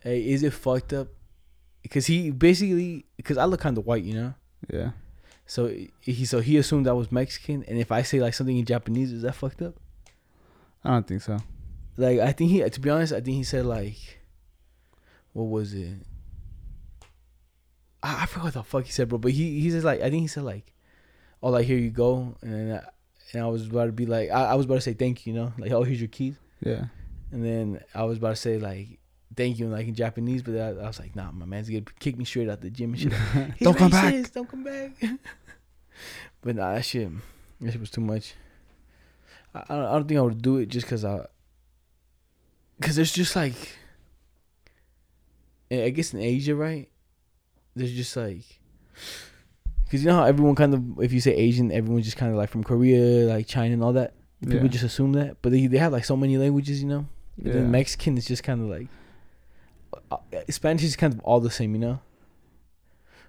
[0.00, 1.08] hey, is it fucked up?
[1.82, 4.34] Because he basically, because I look kind of white, you know.
[4.72, 4.90] Yeah.
[5.46, 8.64] So he so he assumed I was Mexican, and if I say like something in
[8.64, 9.74] Japanese, is that fucked up?
[10.84, 11.38] I don't think so.
[11.96, 14.20] Like I think he, to be honest, I think he said like,
[15.32, 16.06] what was it?
[18.02, 19.18] I, I forgot what the fuck he said, bro.
[19.18, 20.72] But he he says like I think he said like,
[21.42, 22.88] oh like here you go, and then I,
[23.32, 25.32] and I was about to be like I, I was about to say thank you,
[25.32, 26.86] you know, like oh here's your keys, Yeah.
[27.30, 28.98] and then I was about to say like
[29.36, 32.16] thank you like in Japanese, but I, I was like nah, my man's gonna kick
[32.18, 33.12] me straight out the gym and shit.
[33.60, 34.32] Don't come back.
[34.32, 34.92] Don't come back.
[36.42, 37.08] but nah, that shit,
[37.60, 38.34] that shit was too much.
[39.54, 41.26] I, I don't, I don't think I would do it just cause I,
[42.80, 43.54] cause there's just like,
[45.70, 46.88] I guess in Asia, right?
[47.76, 48.44] There's just like,
[49.92, 52.38] cause you know how everyone kind of, if you say Asian, everyone's just kind of
[52.38, 54.14] like from Korea, like China and all that.
[54.40, 54.68] People Yeah.
[54.68, 57.06] just assume that, but they they have like so many languages, you know.
[57.36, 57.52] Yeah.
[57.52, 58.88] then Mexican is just kind of like
[60.10, 60.16] uh,
[60.50, 62.00] Spanish is kind of all the same, you know.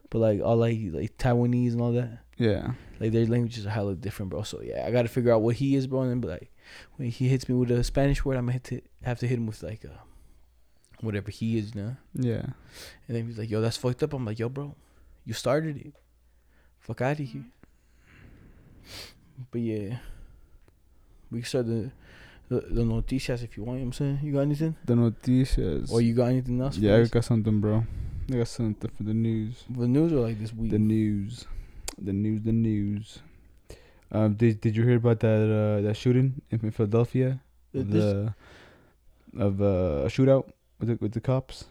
[0.09, 2.73] But like all like like Taiwanese and all that, Yeah.
[2.99, 4.43] like their languages are hella different, bro.
[4.43, 6.01] So yeah, I got to figure out what he is, bro.
[6.01, 6.51] And then, but like
[6.95, 9.37] when he hits me with a Spanish word, I'm gonna hit to, have to hit
[9.37, 9.99] him with like a
[11.01, 11.95] whatever he is, you know.
[12.15, 12.45] Yeah.
[13.07, 14.75] And then he's like, "Yo, that's fucked up." I'm like, "Yo, bro,
[15.25, 15.93] you started it.
[16.83, 17.45] Fuck out of here."
[19.51, 19.97] But yeah,
[21.31, 21.91] we can start the
[22.49, 23.79] the, the noticias if you want.
[23.79, 24.75] You know what I'm saying, you got anything?
[24.85, 25.91] The noticias.
[25.91, 26.75] Or you got anything else?
[26.77, 27.83] for yeah, I got something, bro.
[28.31, 29.63] I got something for the news.
[29.69, 30.71] The news or like this week?
[30.71, 31.45] The news.
[31.97, 32.41] The news.
[32.43, 33.19] The news.
[34.11, 37.39] Um, did Did you hear about that uh, that shooting in in Philadelphia?
[37.73, 38.33] The- Of this- the
[39.39, 41.65] of uh, a shootout with the, with the cops.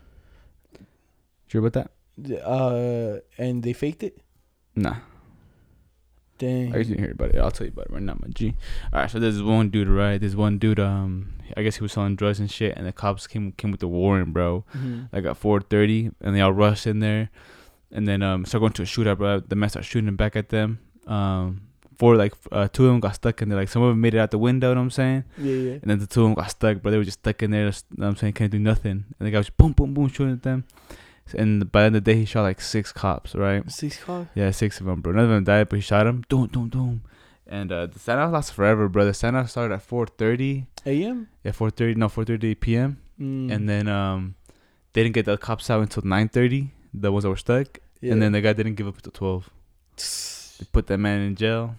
[0.75, 1.91] Did you hear about that?
[2.45, 4.19] uh, and they faked it.
[4.75, 4.97] Nah.
[6.39, 6.75] Dang.
[6.75, 7.39] I guess you didn't hear about it.
[7.39, 8.55] I'll tell you about it right now, my G.
[8.93, 10.19] Alright, so there's one dude, right?
[10.19, 13.27] There's one dude, um I guess he was selling drugs and shit and the cops
[13.27, 14.65] came came with the warrant, bro.
[14.77, 15.09] Mhm.
[15.13, 17.31] Like at four thirty and they all rushed in there
[17.93, 19.41] and then um start going to a shootout, bro.
[19.41, 20.81] The men start shooting back at them.
[21.07, 21.63] Um
[21.97, 24.15] four like uh, two of them got stuck in there, like some of them made
[24.15, 25.25] it out the window, you know what I'm saying?
[25.39, 25.73] Yeah, yeah.
[25.83, 26.91] And then the two of them got stuck, bro.
[26.91, 29.05] They were just stuck in there, you know what I'm saying, can't do nothing.
[29.21, 30.65] And the guy was boom, boom, boom, shooting at them.
[31.37, 33.71] And by the end of the day, he shot like six cops, right?
[33.71, 34.29] Six cops?
[34.35, 35.13] Yeah, six of them, bro.
[35.13, 36.25] None of them died, but he shot them.
[36.29, 37.03] Doom, doom, doom.
[37.47, 39.05] And uh, the standoff lasted forever, bro.
[39.05, 40.67] The standoff started at 4:30.
[40.87, 41.29] A.M.
[41.45, 41.97] Yeah, 4:30.
[41.97, 42.99] No, 4:30 p.m.
[43.21, 43.53] Mm.
[43.53, 44.35] And then um,
[44.93, 46.71] they didn't get the cops out until 9:30.
[46.95, 47.79] The ones that were stuck.
[48.01, 48.13] Yeah.
[48.13, 49.51] And then the guy didn't give up until 12.
[50.59, 51.77] They put that man in jail.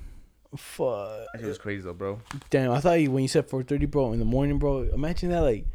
[0.55, 1.27] Fuck.
[1.39, 2.21] It was crazy though, bro.
[2.49, 4.81] Damn, I thought you when you said 4:30, bro, in the morning, bro.
[4.93, 5.65] Imagine that, like,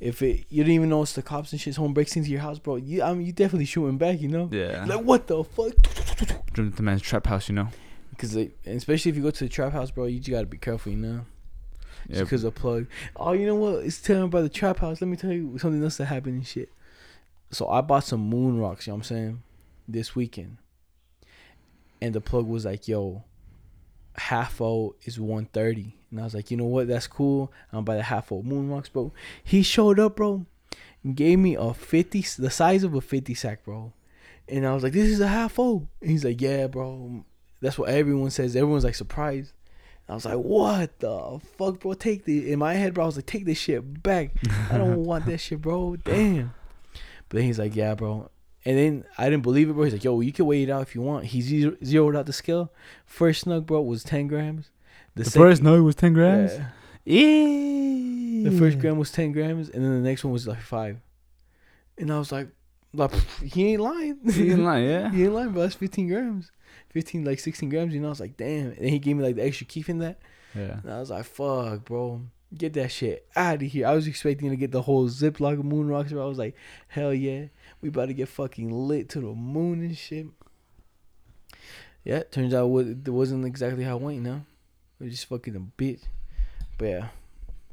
[0.00, 1.74] if it you don't even know it's the cops and shit.
[1.74, 2.76] Someone breaks into your house, bro.
[2.76, 4.48] You, I mean, you definitely shooting back, you know.
[4.52, 4.84] Yeah.
[4.86, 5.74] Like what the fuck?
[6.54, 7.68] The man's trap house, you know.
[8.10, 10.58] Because like, especially if you go to the trap house, bro, you just gotta be
[10.58, 11.20] careful, you know.
[12.08, 12.86] Just because of plug.
[13.16, 13.84] Oh, you know what?
[13.84, 15.00] It's telling about the trap house.
[15.00, 16.70] Let me tell you something else that happened and shit.
[17.50, 18.86] So I bought some moon rocks.
[18.86, 19.42] You know what I'm saying?
[19.88, 20.58] This weekend,
[22.00, 23.24] and the plug was like, "Yo,
[24.16, 26.88] half o is 130," and I was like, "You know what?
[26.88, 27.52] That's cool.
[27.72, 30.46] I'm buy the half o moon rocks, bro." He showed up, bro,
[31.02, 33.92] and gave me a 50, the size of a 50 sack, bro.
[34.48, 37.24] And I was like, "This is a half o." And he's like, "Yeah, bro."
[37.60, 38.54] That's what everyone says.
[38.54, 39.52] Everyone's like surprised.
[40.08, 41.94] I was like, "What the fuck, bro?
[41.94, 44.30] Take the." In my head, bro, I was like, "Take this shit back.
[44.70, 45.96] I don't want that shit, bro.
[45.96, 46.54] Damn."
[47.28, 48.30] But then he's like, "Yeah, bro."
[48.66, 49.84] And then I didn't believe it, bro.
[49.84, 52.26] He's like, "Yo, you can weigh it out if you want." He zero- zeroed out
[52.26, 52.72] the scale.
[53.06, 54.70] First snug, bro, was ten grams.
[55.14, 56.52] The sec- first no was 10 grams.
[56.52, 56.68] Yeah.
[57.04, 58.50] Yeah.
[58.50, 60.98] The first gram was ten grams, and then the next one was like five.
[61.96, 62.48] And I was like,
[62.92, 64.18] like he ain't lying.
[64.30, 65.10] He in line, yeah.
[65.10, 65.62] he ain't lying, bro.
[65.62, 66.50] That's fifteen grams.
[66.90, 67.94] Fifteen, like sixteen grams.
[67.94, 68.66] You know, I was like, damn.
[68.68, 70.18] And then he gave me like the extra keef in that.
[70.54, 70.80] Yeah.
[70.82, 72.22] And I was like, fuck, bro.
[72.54, 73.86] Get that shit out of here.
[73.86, 76.12] I was expecting to get the whole Ziploc of moon rocks.
[76.12, 76.54] I was like,
[76.88, 77.46] hell yeah.
[77.80, 80.26] We about to get fucking lit to the moon and shit.
[82.04, 84.16] Yeah, turns out it wasn't exactly how it went.
[84.18, 84.42] You know,
[85.00, 86.02] it was just fucking a bitch.
[86.78, 87.08] But yeah,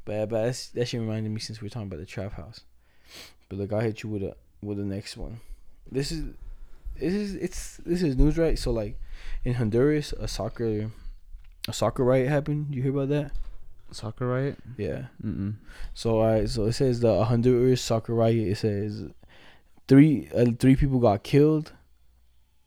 [0.05, 2.61] but, but that's, that shit reminded me since we are talking about the trap house.
[3.47, 5.39] But look, I'll hit you with a with the next one.
[5.91, 6.23] This is
[6.99, 8.57] this is it's this is news right.
[8.57, 8.99] So like
[9.43, 10.89] in Honduras, a soccer
[11.67, 12.73] a soccer riot happened.
[12.73, 13.31] You hear about that?
[13.93, 14.57] Soccer riot?
[14.77, 15.05] Yeah.
[15.23, 15.55] Mm-mm.
[15.93, 18.47] So alright, so it says the Honduras soccer riot.
[18.47, 19.09] It says
[19.87, 21.73] three uh, three people got killed,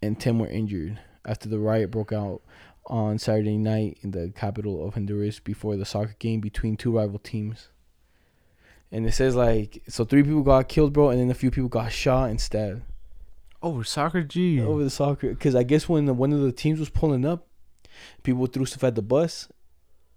[0.02, 2.42] and ten were injured after the riot broke out
[2.86, 7.18] on Saturday night in the capital of Honduras before the soccer game between two rival
[7.18, 7.68] teams.
[8.92, 11.68] And it says like so three people got killed, bro, and then a few people
[11.68, 12.82] got shot and stabbed.
[13.62, 14.60] Oh, soccer G.
[14.60, 17.48] Over the soccer, because I guess when the, one of the teams was pulling up,
[18.22, 19.48] people threw stuff at the bus,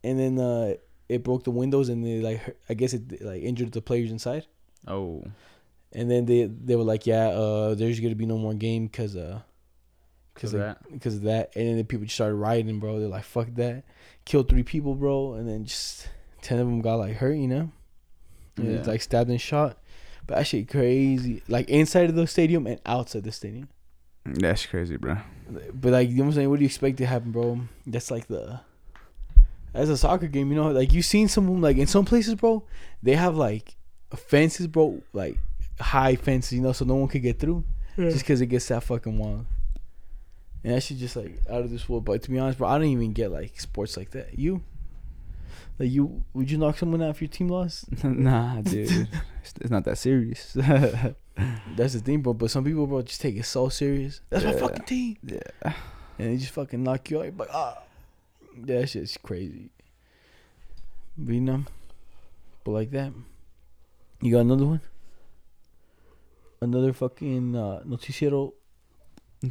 [0.04, 0.74] and then uh,
[1.10, 4.45] it broke the windows and they like I guess it like injured the players inside.
[4.88, 5.24] Oh.
[5.91, 9.15] And then they they were like, yeah, uh, there's gonna be no more game because
[9.15, 9.41] uh,
[10.36, 11.52] Because like, because of that.
[11.56, 13.00] And then the people just started rioting, bro.
[13.00, 13.84] They're like, fuck that,
[14.26, 16.08] killed three people, bro, and then just
[16.41, 17.72] ten of them got like hurt, you know,
[18.58, 18.84] and Yeah.
[18.86, 19.78] like stabbed and shot.
[20.28, 23.67] But that shit crazy, like inside of the stadium and outside the stadium.
[24.26, 25.17] That's crazy, bro.
[25.74, 26.50] But like, you know what I'm saying?
[26.52, 27.62] What do you expect to happen, bro?
[27.88, 28.60] That's like the
[29.73, 32.63] as a soccer game, you know, like you've seen some like in some places, bro,
[33.03, 33.75] they have like
[34.15, 35.38] fences, bro, like
[35.79, 37.63] high fences, you know, so no one could get through,
[37.97, 39.45] just because it gets that fucking wild.
[40.63, 42.05] And that shit just like out of this world.
[42.05, 44.38] But to be honest, bro, I don't even get like sports like that.
[44.38, 44.62] You,
[45.77, 47.86] like you, would you knock someone out if your team lost?
[48.03, 49.08] nah, dude.
[49.41, 50.53] it's, it's not that serious.
[51.77, 52.34] That's the thing, bro.
[52.34, 54.19] But some people, bro, just take it so serious.
[54.29, 55.17] That's my fucking team.
[55.23, 55.73] yeah.
[56.17, 57.25] and they just fucking knock you out.
[57.25, 57.82] You're like, ah,
[58.67, 59.69] that shit's crazy.
[61.17, 61.63] But you know,
[62.63, 63.12] but like that.
[64.22, 64.82] You got another one?
[66.62, 68.54] Another fucking uh, noticiero.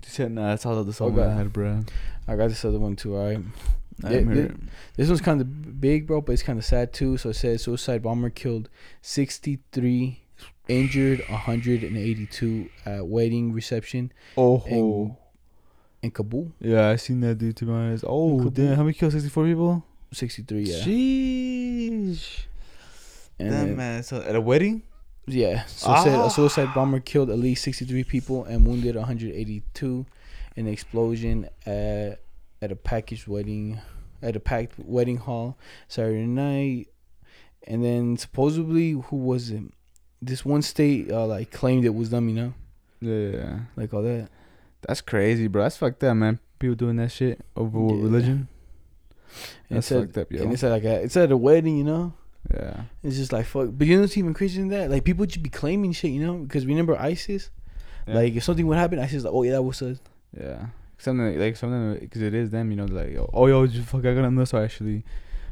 [0.03, 1.27] Said, nah, that's all the song Okay.
[1.27, 1.83] I had, bro.
[2.27, 3.17] I got this other one too.
[3.17, 3.39] All right,
[4.05, 4.51] I Yeah, didn't hear yeah.
[4.51, 4.57] it.
[4.97, 7.17] this one's kind of big, bro, but it's kind of sad too.
[7.17, 8.69] So it says suicide bomber killed
[9.01, 10.25] sixty three,
[10.69, 15.17] injured one hundred and eighty two at wedding reception Oh.
[16.03, 16.53] In, Kabul.
[16.61, 18.05] yeah, I seen that dude, to be honest.
[18.07, 18.77] Oh, damn.
[18.77, 19.13] How many kills?
[19.15, 19.85] 64 people?
[20.13, 20.77] Sixty three, yeah.
[20.85, 22.45] Sheesh.
[23.39, 24.03] And Damn, then- man.
[24.03, 24.83] So, at a wedding?
[25.27, 25.65] Yeah.
[25.67, 26.27] So said Ah.
[26.27, 30.07] a suicide bomber killed at least 63 people and wounded 182
[30.57, 32.21] in an explosion at
[32.63, 33.79] at a packaged wedding
[34.23, 36.89] at a packed wedding hall Saturday night.
[37.67, 39.63] And then supposedly who was it?
[40.23, 42.55] This one state uh, like claimed it was them, you know?
[43.03, 43.59] Yeah.
[43.77, 44.31] Like all that.
[44.87, 45.63] That's crazy, bro.
[45.63, 46.39] That's fucked up, man.
[46.59, 48.03] People doing that shit over Yeah.
[48.03, 48.49] religion.
[49.71, 50.43] That's said, fucked up, yo.
[50.43, 52.15] And it's like a, it's at a wedding, you know?
[52.53, 52.83] Yeah.
[53.03, 53.69] It's just like fuck.
[53.73, 54.91] But you know what's even crazier than that?
[54.91, 56.39] Like people just be claiming shit, you know?
[56.39, 57.51] Because remember ISIS?
[58.07, 58.15] Yeah.
[58.15, 59.99] Like if something would happen, ISIS is like, oh yeah, that was us.
[60.39, 60.67] Yeah.
[60.97, 62.87] Something like something because it is them, you know.
[62.87, 65.05] Like oh yo, you fuck, I got another so actually,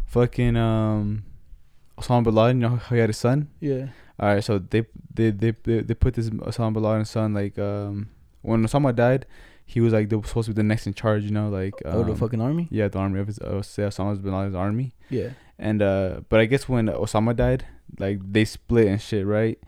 [0.07, 1.23] fucking um,
[1.99, 2.61] Osama bin Laden.
[2.61, 3.49] You know how he had a son.
[3.61, 3.89] Yeah.
[4.19, 7.57] All right, so they they they they, they put this Osama bin Laden's son like
[7.61, 8.09] um
[8.47, 9.27] when Osama died,
[9.65, 11.25] he was like they were supposed to be the next in charge.
[11.25, 12.69] You know, like um, oh, the fucking army?
[12.71, 14.95] yeah, the army of his uh, say Osama bin Laden's army.
[15.11, 15.31] Yeah.
[15.59, 17.65] And uh, but I guess when Osama died,
[17.99, 19.59] like they split and shit, right?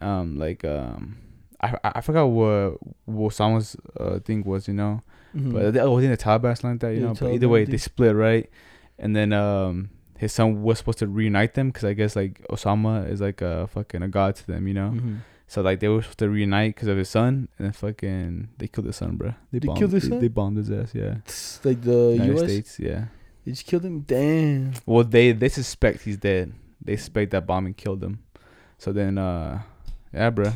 [0.00, 1.16] Um, like um,
[1.60, 5.00] I I forgot what what Osama's uh thing was, you know.
[5.36, 5.52] Mhm.
[5.52, 7.14] But think- oh, I think the Taliban something like that, you Yeah, know.
[7.14, 7.72] But either way, thing.
[7.72, 8.48] they split, right?
[8.98, 13.08] And then um, his son was supposed to reunite them because I guess like Osama
[13.10, 14.90] is like a fucking a god to them, you know.
[14.94, 15.18] Mhm.
[15.50, 18.68] So like they were supposed to reunite because of his son, and then fucking they
[18.68, 19.34] killed his son, bro.
[19.50, 20.20] They bombed, killed his they, son?
[20.20, 21.16] They bombed his ass, yeah.
[21.24, 22.44] It's like the United U.S.
[22.44, 23.06] States, yeah.
[23.44, 24.02] They just killed him.
[24.02, 24.74] Damn.
[24.86, 26.52] Well, they they suspect he's dead.
[26.80, 28.20] They suspect that bombing killed him.
[28.78, 29.62] So then, uh,
[30.14, 30.52] yeah, bro.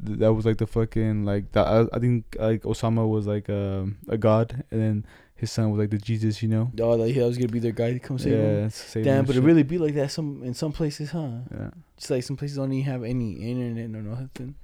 [0.00, 1.66] That was like the fucking like that.
[1.66, 5.06] I, I think like Osama was like um, a god, and then
[5.38, 6.70] his son was like the Jesus, you know.
[6.80, 8.70] Oh, like, he was gonna be their guy to come save yeah, him.
[8.70, 11.28] save Damn, but and it really be like that some in some places, huh?
[11.50, 11.70] Yeah.
[11.96, 14.56] Just like some places don't even have any internet or nothing,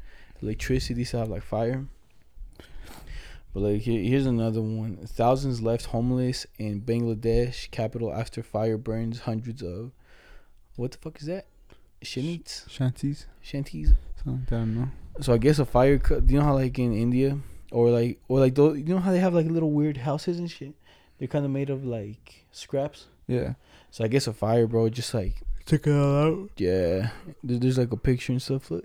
[0.42, 1.04] electricity.
[1.04, 1.86] Still have like fire.
[3.52, 4.60] But like here, here's another.
[5.06, 9.92] Thousands left homeless in Bangladesh capital after fire burns hundreds of.
[10.74, 11.46] What the fuck is that?
[12.02, 13.26] Shanties, Shanties.
[13.40, 13.92] shanties.
[14.24, 14.88] Something, I don't know.
[15.20, 15.98] So I guess a fire.
[15.98, 17.38] co- Do you know how like in India
[17.74, 18.78] or like or like those?
[18.78, 20.74] You know how they have like little weird houses and shit.
[21.18, 23.06] They're kind of made of like scraps.
[23.26, 23.54] Yeah.
[23.90, 26.50] So I guess a fire, bro, just like Check it all out.
[26.58, 27.10] yeah,
[27.42, 28.84] there- there's like a picture and stuff, look,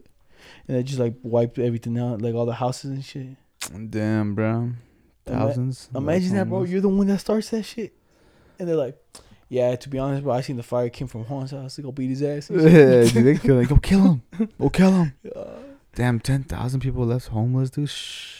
[0.67, 3.35] and they just like wiped everything out, like all the houses and shit.
[3.89, 4.53] Damn, bro.
[4.55, 4.75] Ima-
[5.25, 5.89] Thousands.
[5.93, 6.63] Imagine that, bro.
[6.63, 7.91] You're the one that starts that shit,
[8.57, 8.97] and they're like,
[9.49, 9.75] yeah.
[9.75, 11.75] To be honest, bro, I seen the fire came from Juan's house.
[11.75, 12.49] They go beat his ass.
[12.49, 13.65] yeah, dude, they kill him.
[13.65, 14.01] Go kill
[14.37, 14.49] him.
[14.61, 15.13] Go kill him.
[15.95, 17.89] Damn, ten thousand people left homeless, dude.
[17.89, 18.35] Shh.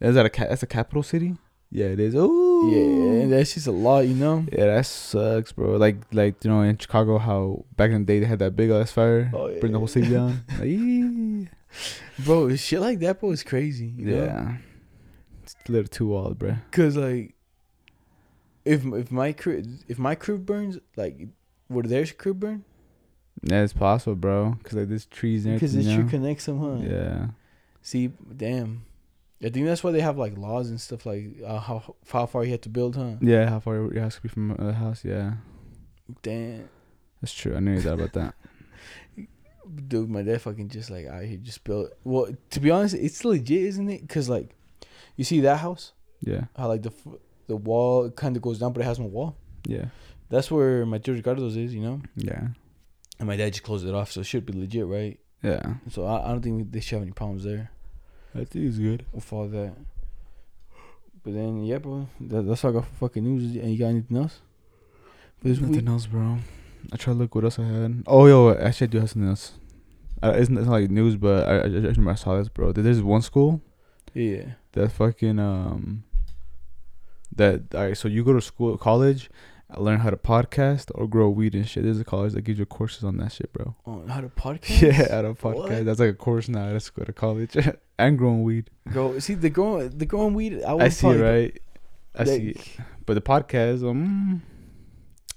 [0.00, 1.36] Is that a ca- that's a capital city?
[1.70, 2.14] Yeah, it is.
[2.16, 4.46] Oh, Yeah, that's just a lot, you know.
[4.52, 5.76] Yeah, that sucks, bro.
[5.76, 8.70] Like, like you know, in Chicago, how back in the day they had that big
[8.70, 9.58] ass fire, Oh, yeah.
[9.60, 10.44] bring the whole city down.
[10.60, 11.50] Like.
[12.24, 13.86] Bro, shit like that, bro, is crazy.
[13.86, 14.24] You know?
[14.24, 14.56] yeah,
[15.42, 16.56] it's a little too wild, bro.
[16.70, 17.34] Cause like,
[18.64, 21.26] if if my crib if my crib burns, like,
[21.68, 22.64] would theirs crib burn?
[23.42, 24.56] Yeah, it's possible, bro.
[24.62, 26.10] Cause like there's trees and Because it you should know?
[26.10, 26.80] connect somehow.
[26.80, 27.26] Yeah,
[27.82, 28.84] See, damn.
[29.42, 32.44] I think that's why they have like laws and stuff like uh, how how far
[32.44, 33.16] you have to build, huh?
[33.20, 33.48] yeah.
[33.50, 35.04] How far it has to be from uh, the house?
[35.04, 35.34] Yeah,
[36.22, 36.68] Damn,
[37.20, 37.56] that's true.
[37.56, 38.34] I knew that about that.
[39.88, 41.90] dude, my dad fucking just like out here just built.
[42.04, 44.08] Well, to be honest, it's legit, isn't it?
[44.08, 44.54] Cause like,
[45.16, 46.92] you see that house, Yeah, how like the
[47.46, 49.36] the wall kind of goes down, but it has no wall.
[49.66, 49.86] yeah,
[50.30, 52.00] That's where my George Gardos is, you know.
[52.16, 52.48] yeah,
[53.18, 55.18] And my dad just closed it off, so it should be legit, right?
[55.42, 55.74] yeah.
[55.90, 57.70] So I, I don't think they should have any problems there
[58.34, 59.04] I think it's good.
[59.12, 59.74] with all that.
[61.22, 63.56] But then, yeah, bro, that, that's all I got for fucking news.
[63.56, 64.40] And you got anything else?
[65.40, 65.88] For this Nothing week?
[65.88, 66.38] else, bro.
[66.92, 68.02] I try to look what else I had.
[68.06, 69.52] Oh, yo, actually, I do have something else.
[70.22, 72.36] Uh, it's, not, it's not like news, but I, I, I just remember I saw
[72.36, 72.72] this, bro.
[72.72, 73.60] There's one school
[74.14, 74.52] Yeah.
[74.72, 76.04] that fucking um
[77.36, 77.96] that all right.
[77.96, 79.28] So you go to school, college,
[79.76, 81.82] learn how to podcast or grow weed and shit.
[81.84, 83.74] There's a college that gives you courses on that shit, bro.
[83.86, 84.80] On how to podcast?
[84.82, 85.54] Yeah, how to podcast.
[85.56, 85.84] What?
[85.84, 86.68] That's like a course now.
[86.70, 87.56] Let's go to college
[87.98, 88.70] and growing weed.
[88.92, 90.62] Go see the growing the growing weed.
[90.62, 91.60] I, I see right?
[92.14, 92.68] I Like, see it.
[93.06, 94.42] But the podcast, um,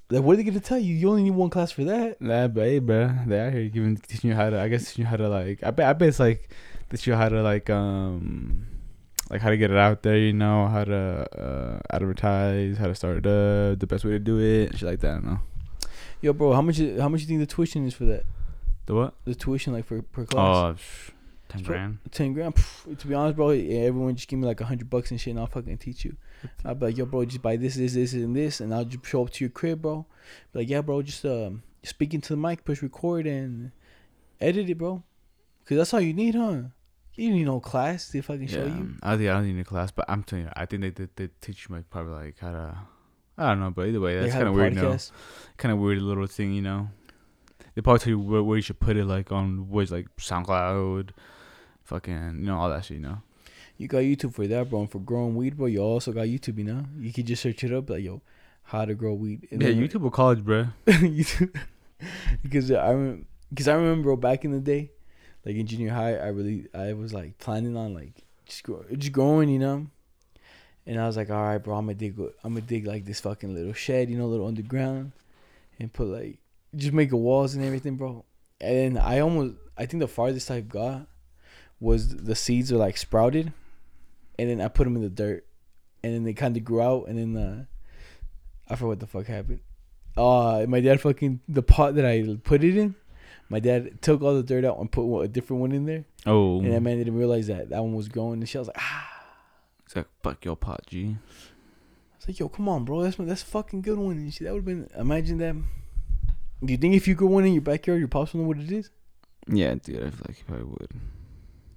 [0.10, 0.96] Like, what are they gonna tell you?
[0.96, 2.22] You only need one class for that.
[2.22, 4.60] Nah, but hey, bro, they out here giving teaching you how to.
[4.60, 5.64] I guess teaching you how to like.
[5.64, 5.88] I bet.
[5.88, 6.50] I bet it's like
[6.90, 8.68] teach you how to like um,
[9.30, 10.18] like how to get it out there.
[10.18, 14.20] You know how to uh advertise, how to start it up, the best way to
[14.20, 15.10] do it, shit like that.
[15.10, 15.40] I don't know.
[16.22, 16.80] Yo, bro, how much?
[16.80, 18.24] How much you think the tuition is for that?
[18.86, 19.14] The what?
[19.26, 20.76] The tuition like for per class?
[20.78, 21.14] Oh,
[21.50, 21.98] ten grand.
[22.12, 22.56] Ten grand.
[22.56, 25.20] Pff, to be honest, bro, yeah, everyone just give me like a hundred bucks and
[25.20, 26.16] shit, and I'll fucking teach you.
[26.66, 29.06] I'll be like, yo, bro, just buy this, this, this, and this, and I'll just
[29.06, 30.06] show up to your crib, bro.
[30.54, 33.72] Be like, yeah, bro, just um, speak into the mic, push record, and
[34.40, 35.04] edit it, bro.
[35.66, 36.62] Cause that's all you need, huh?
[37.16, 38.96] You need no class to fucking show you.
[39.02, 41.08] I think I don't need a class, but I'm telling you, I think they they,
[41.16, 42.78] they teach you like probably like how to.
[43.40, 44.76] I don't know, but either way, that's kind of weird.
[44.76, 45.12] No, podcast.
[45.58, 46.90] kind of weird little thing, you know.
[47.76, 51.10] They probably tell you where, where you should put it, like on what's like SoundCloud,
[51.88, 53.22] fucking, you know, all that shit, you know.
[53.78, 54.82] You got YouTube for that, bro.
[54.82, 56.84] And for growing weed, bro, you also got YouTube, you know.
[57.00, 58.22] You could just search it up, like, yo,
[58.64, 59.48] how to grow weed.
[59.52, 60.68] And yeah, then- YouTube or college, bro.
[60.88, 61.56] YouTube.
[62.44, 64.92] because I remember, because I remember, bro, back in the day,
[65.46, 68.14] like in junior high, I really, I was like planning on like
[68.46, 69.88] just grow, just growing, you know.
[70.86, 73.20] And I was like, all right, bro, I'm gonna dig, I'm gonna dig like this
[73.22, 75.12] fucking little shed, you know, little underground,
[75.80, 76.40] and put like
[76.76, 78.26] just make the walls and everything, bro.
[78.60, 81.08] And I almost, I think the farthest I've got
[81.80, 83.54] was the seeds were like sprouted,
[84.40, 85.46] and then I put them in the dirt,
[86.04, 87.66] and then they kind of grew out, and then uh,
[88.70, 89.60] I forgot what the fuck happened.
[90.16, 92.96] Uh, my dad fucking the pot that I put it in.
[93.50, 96.04] My dad took all the dirt out and put one, a different one in there,
[96.26, 98.40] Oh, and that man didn't realize that that one was growing.
[98.40, 99.10] And she was like, ah.
[99.86, 101.06] it's like fuck your pot, G.
[101.06, 104.18] I was like, yo, come on, bro, that's that's a fucking good one.
[104.18, 105.56] And she, that would have been imagine that.
[106.66, 108.58] Do you think if you grew one in your backyard, your pops would know what
[108.58, 108.90] it is?
[109.48, 110.92] Yeah, dude, I feel like you probably would.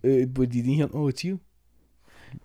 [0.05, 1.41] Uh, but do you think he'll know it's you?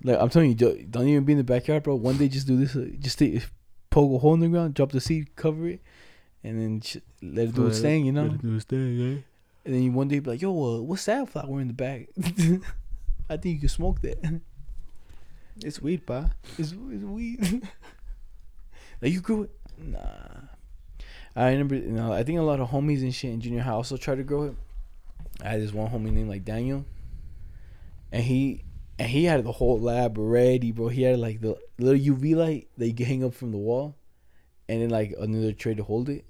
[0.03, 0.55] Like I'm telling you,
[0.89, 1.95] don't, even be in the backyard, bro.
[1.95, 2.75] One day, just do this.
[2.75, 3.41] Uh, just stay,
[3.89, 5.81] poke a hole in the ground, drop the seed, cover it,
[6.43, 8.05] and then sh- let it do its thing.
[8.05, 8.23] You know.
[8.23, 9.21] Let it do its thing, eh?
[9.65, 12.09] And then you one day be like, yo, uh, what's that flower in the back?
[13.29, 14.41] I think you can smoke that.
[15.63, 16.31] It's weed, pa.
[16.57, 17.39] It's, it's weed.
[19.01, 19.51] like you grew it?
[19.77, 20.49] Nah.
[21.33, 23.71] I remember, you know, I think a lot of homies and shit in junior high
[23.71, 24.55] also tried to grow it.
[25.41, 26.85] I had this one homie named like Daniel,
[28.15, 28.63] and he
[28.97, 30.87] and he had the whole lab ready, bro.
[30.87, 33.97] He had like the little UV light that you can hang up from the wall,
[34.69, 36.25] and then like another tray to hold it.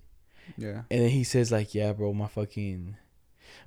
[0.58, 0.82] Yeah.
[0.90, 2.98] And then he says like, "Yeah, bro, my fucking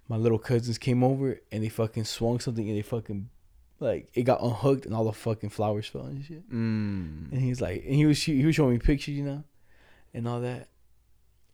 [0.08, 3.28] my little cousins came over and they fucking swung something and they fucking
[3.78, 7.30] like it got unhooked and all the fucking flowers fell and shit." Mm.
[7.30, 9.44] And he's like, and he was he was showing me pictures, you know,
[10.12, 10.70] and all that.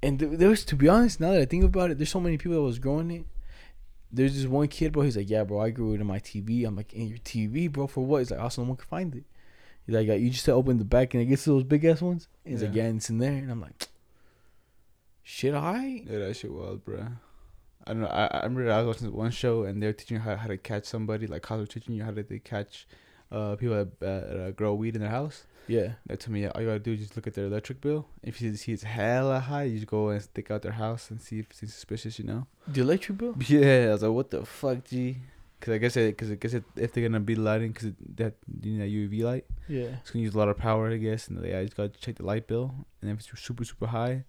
[0.02, 2.38] And there was, to be honest, now that I think about it, there's so many
[2.38, 3.26] people that was growing it.
[4.14, 5.02] There's this one kid, bro.
[5.02, 7.70] He's like, "Yeah, bro, I grew it in my TV." I'm like, "In your TV,
[7.70, 7.86] bro?
[7.86, 9.24] For what?" He's like, "Also, no one can find it."
[9.86, 12.28] He's like, "You just open the back and it gets to those big ass ones."
[12.44, 12.82] And he's like, Yeah.
[12.84, 13.88] "Yeah, and it's in there." And I'm like,
[15.22, 17.06] "Shit, alright." Yeah, that shit wild, bro.
[17.86, 18.08] I don't know.
[18.08, 20.36] I, I remember I was watching this one show and they were teaching you how,
[20.36, 21.26] how to catch somebody.
[21.26, 22.86] Like, how they're teaching you how to they catch
[23.30, 25.44] uh, people that uh, grow weed in their house.
[25.66, 25.92] Yeah.
[26.06, 28.06] They told me yeah, all you gotta do is just look at their electric bill.
[28.22, 31.20] If you see it's hella high, you just go and stick out their house and
[31.20, 32.46] see if it's suspicious, you know?
[32.68, 33.34] The electric bill?
[33.48, 35.16] Yeah, I was like, what the fuck, G?
[35.60, 38.34] Cause I guess it, cause I guess it, if they're gonna be lighting, cause that
[38.62, 39.96] you know that UV light, Yeah.
[40.02, 41.28] it's gonna use a lot of power, I guess.
[41.28, 44.24] And they I just gotta check the light bill, and if it's super super high,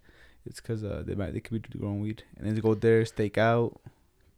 [0.46, 3.04] it's cause uh they might they could be growing weed, and then they go there,
[3.04, 3.78] stake out,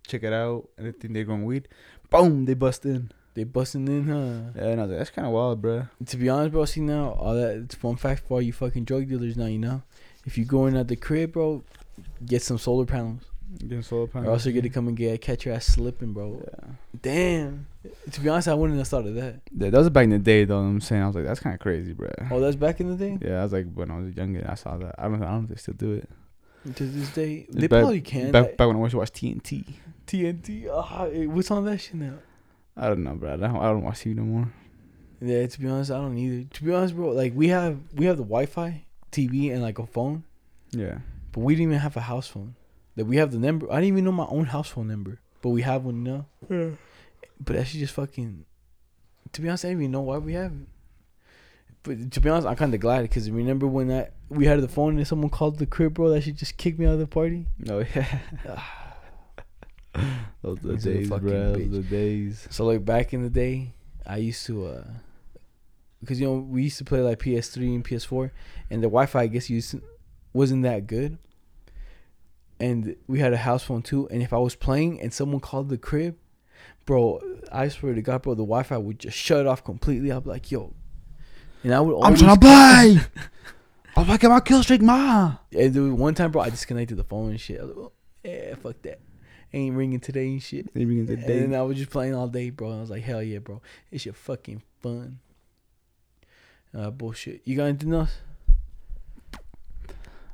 [0.09, 1.69] check it out, and they think they're growing weed,
[2.11, 3.13] boom, they bust in.
[3.39, 4.51] They busting in, huh?
[4.61, 5.89] Yeah, and I was like, that's kind of wild, bruh.
[6.07, 8.83] To be honest, bro, see now, all that it's fun fact for all you fucking
[8.83, 9.83] drug dealers now, you know?
[10.27, 11.63] If you go in at the crib, bro,
[12.27, 13.23] get some solar panels.
[13.61, 14.29] Getting solar Or panels.
[14.29, 16.43] else you're gonna come and get catch your ass slipping, bro.
[16.45, 16.71] Yeah.
[17.01, 17.67] Damn.
[18.11, 19.37] To be honest, I wouldn't have thought of that.
[19.57, 20.59] Yeah, that was back in the day, though.
[20.59, 22.11] I'm saying I was like, that's kind of crazy, bro.
[22.33, 23.19] Oh, that's back in the day?
[23.25, 24.97] Yeah, I was like when I was younger, I saw that.
[24.99, 26.09] I don't, I don't know if they still do it.
[26.75, 27.47] To this day.
[27.49, 28.33] They back- probably can.
[28.33, 29.65] Back, back when I used to watch TNT.
[30.09, 30.69] TNT.
[30.73, 32.15] Ah, eh, what's on that shit now?
[32.79, 33.35] I don't know, bro.
[33.35, 34.53] I don't, I don't watch TV no more.
[35.21, 36.47] Yeah, to be honest, I don't either.
[36.55, 39.87] To be honest, bro, like we have we have the Wi-Fi, TV, and like a
[39.87, 40.23] phone,
[40.71, 40.99] Yeah.
[41.33, 42.55] but we didn't even have a house phone.
[42.97, 43.67] Like we have the number.
[43.71, 46.27] I didn't even know my own house phone number, but we have one now.
[46.49, 46.71] Yeah.
[47.45, 48.45] But that shit just fucking.
[49.33, 50.69] To be honest, I didn't even know why we have it.
[51.83, 54.69] But to be honest, I'm kind of glad because remember when that we had the
[54.69, 57.07] phone and someone called the crib, bro, that shit just kicked me out of the
[57.07, 57.47] party.
[57.69, 58.19] Oh yeah.
[58.49, 58.78] Ah.
[60.43, 61.21] Those the He's a days, bro.
[61.55, 62.47] Those the days.
[62.51, 63.75] So like back in the day,
[64.07, 64.85] I used to uh
[66.01, 68.31] because you know we used to play like PS3 and PS4
[68.71, 69.77] and the Wi-Fi I guess used
[70.33, 71.19] wasn't that good.
[72.61, 75.69] And we had a house phone too and if I was playing and someone called
[75.69, 76.17] the crib,
[76.87, 77.21] bro,
[77.51, 80.13] I swear to God, bro, the Wi-Fi would just shut off completely.
[80.13, 80.75] I'd be like, "Yo."
[81.63, 83.01] And I would I'm trying to play.
[83.97, 85.37] I'm like, get my kill streak, ma.
[85.53, 87.61] And there was one time, bro, I disconnected the phone and shit.
[87.61, 87.93] I was like, oh,
[88.25, 89.01] yeah, fuck that.
[89.53, 90.73] Ain't ringing today and shit.
[90.75, 92.77] They begin the And I was just playing all day, bro.
[92.77, 93.63] I was like, hell yeah, bro.
[93.91, 95.21] It's your fucking fun.
[96.77, 97.41] Uh, bullshit.
[97.45, 98.13] You got anything else?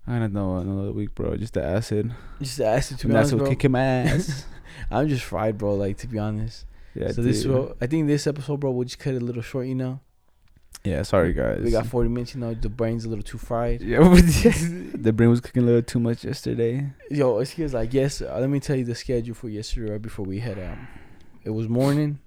[0.06, 1.36] I don't know another week, bro.
[1.36, 2.12] Just the acid.
[2.40, 2.98] Just to acid.
[2.98, 3.48] to And be that's honest, what bro.
[3.50, 4.46] kicking my ass.
[4.90, 5.74] I'm just fried, bro.
[5.74, 6.66] Like to be honest.
[6.94, 7.10] yeah.
[7.12, 9.66] so this, bro, I think this episode, bro, we'll just cut it a little short.
[9.66, 10.00] You know,
[10.84, 11.02] Yeah.
[11.02, 11.60] Sorry, guys.
[11.62, 12.34] we got 40 minutes.
[12.34, 13.80] You know, the brain's a little too fried.
[13.80, 13.98] Yeah.
[14.94, 16.90] the brain was cooking a little too much yesterday.
[17.10, 18.20] Yo, it's because like yes.
[18.20, 20.76] Uh, let me tell you the schedule for yesterday right before we head out.
[21.42, 22.20] It was morning.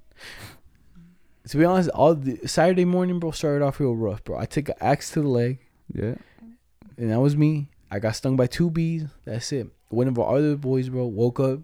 [1.49, 4.37] To be honest, all the Saturday morning, bro, started off real rough, bro.
[4.37, 5.59] I took an axe to the leg.
[5.93, 6.15] Yeah.
[6.97, 7.69] and that was me.
[7.89, 9.05] I got stung by two bees.
[9.23, 9.67] That's it.
[9.89, 11.59] One of our other boys, bro, woke up,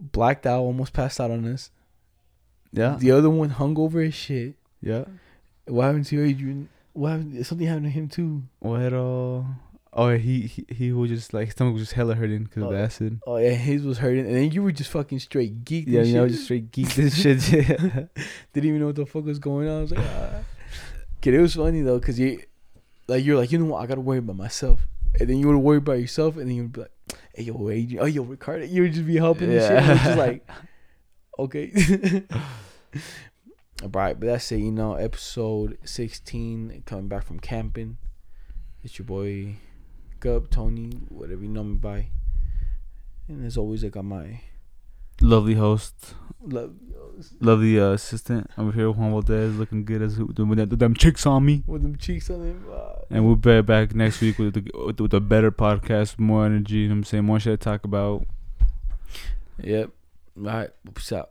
[0.00, 1.70] blacked out, almost passed out on us.
[2.72, 2.96] Yeah.
[2.98, 4.56] The other one hung over his shit.
[4.82, 5.04] Yeah.
[5.68, 6.68] What happened to you, Adrian?
[6.92, 7.46] What happened?
[7.46, 8.42] Something happened to him too.
[8.60, 9.46] Well,
[9.92, 12.70] oh, he he he was just like his stomach was just hella hurting because of
[12.70, 12.82] the Oh.
[12.84, 13.20] acid.
[13.26, 15.84] Oh yeah, his was hurting, and then you were just fucking straight geeked.
[15.88, 17.40] Yeah, you know, just straight geeked this shit.
[18.52, 19.78] didn't even know what the fuck was going on.
[19.78, 20.40] I was like, ah.
[21.20, 22.40] Kid, it was funny though, cause you,
[23.08, 23.82] like, you're like, you know what?
[23.82, 24.86] I gotta worry about myself,
[25.18, 26.92] and then you would worry about yourself, and then you'd be like,
[27.34, 29.70] hey yo, Adrian, oh yo, Ricardo, you would just be helping and shit.
[29.72, 29.90] Yeah.
[29.90, 30.48] And just like,
[31.38, 32.22] okay.
[33.82, 34.58] Alright, but that's it.
[34.58, 37.96] You know, episode sixteen, coming back from camping.
[38.82, 39.56] It's your boy,
[40.20, 42.08] Gub, Tony, whatever you know me by.
[43.28, 44.40] And as always, I got my
[45.20, 46.74] Lovely host, love
[47.40, 51.26] lovely uh, assistant over here, Juan Valdez, looking good as with them, with them chicks
[51.26, 51.64] on me.
[51.66, 52.64] with them cheeks on him.
[52.72, 56.46] Uh, And we'll be back next week with, the, with, with a better podcast, more
[56.46, 56.76] energy.
[56.76, 57.24] You know what I'm saying?
[57.24, 58.26] More shit to talk about.
[59.60, 59.90] Yep.
[60.36, 60.70] All right.
[60.94, 61.30] Peace out.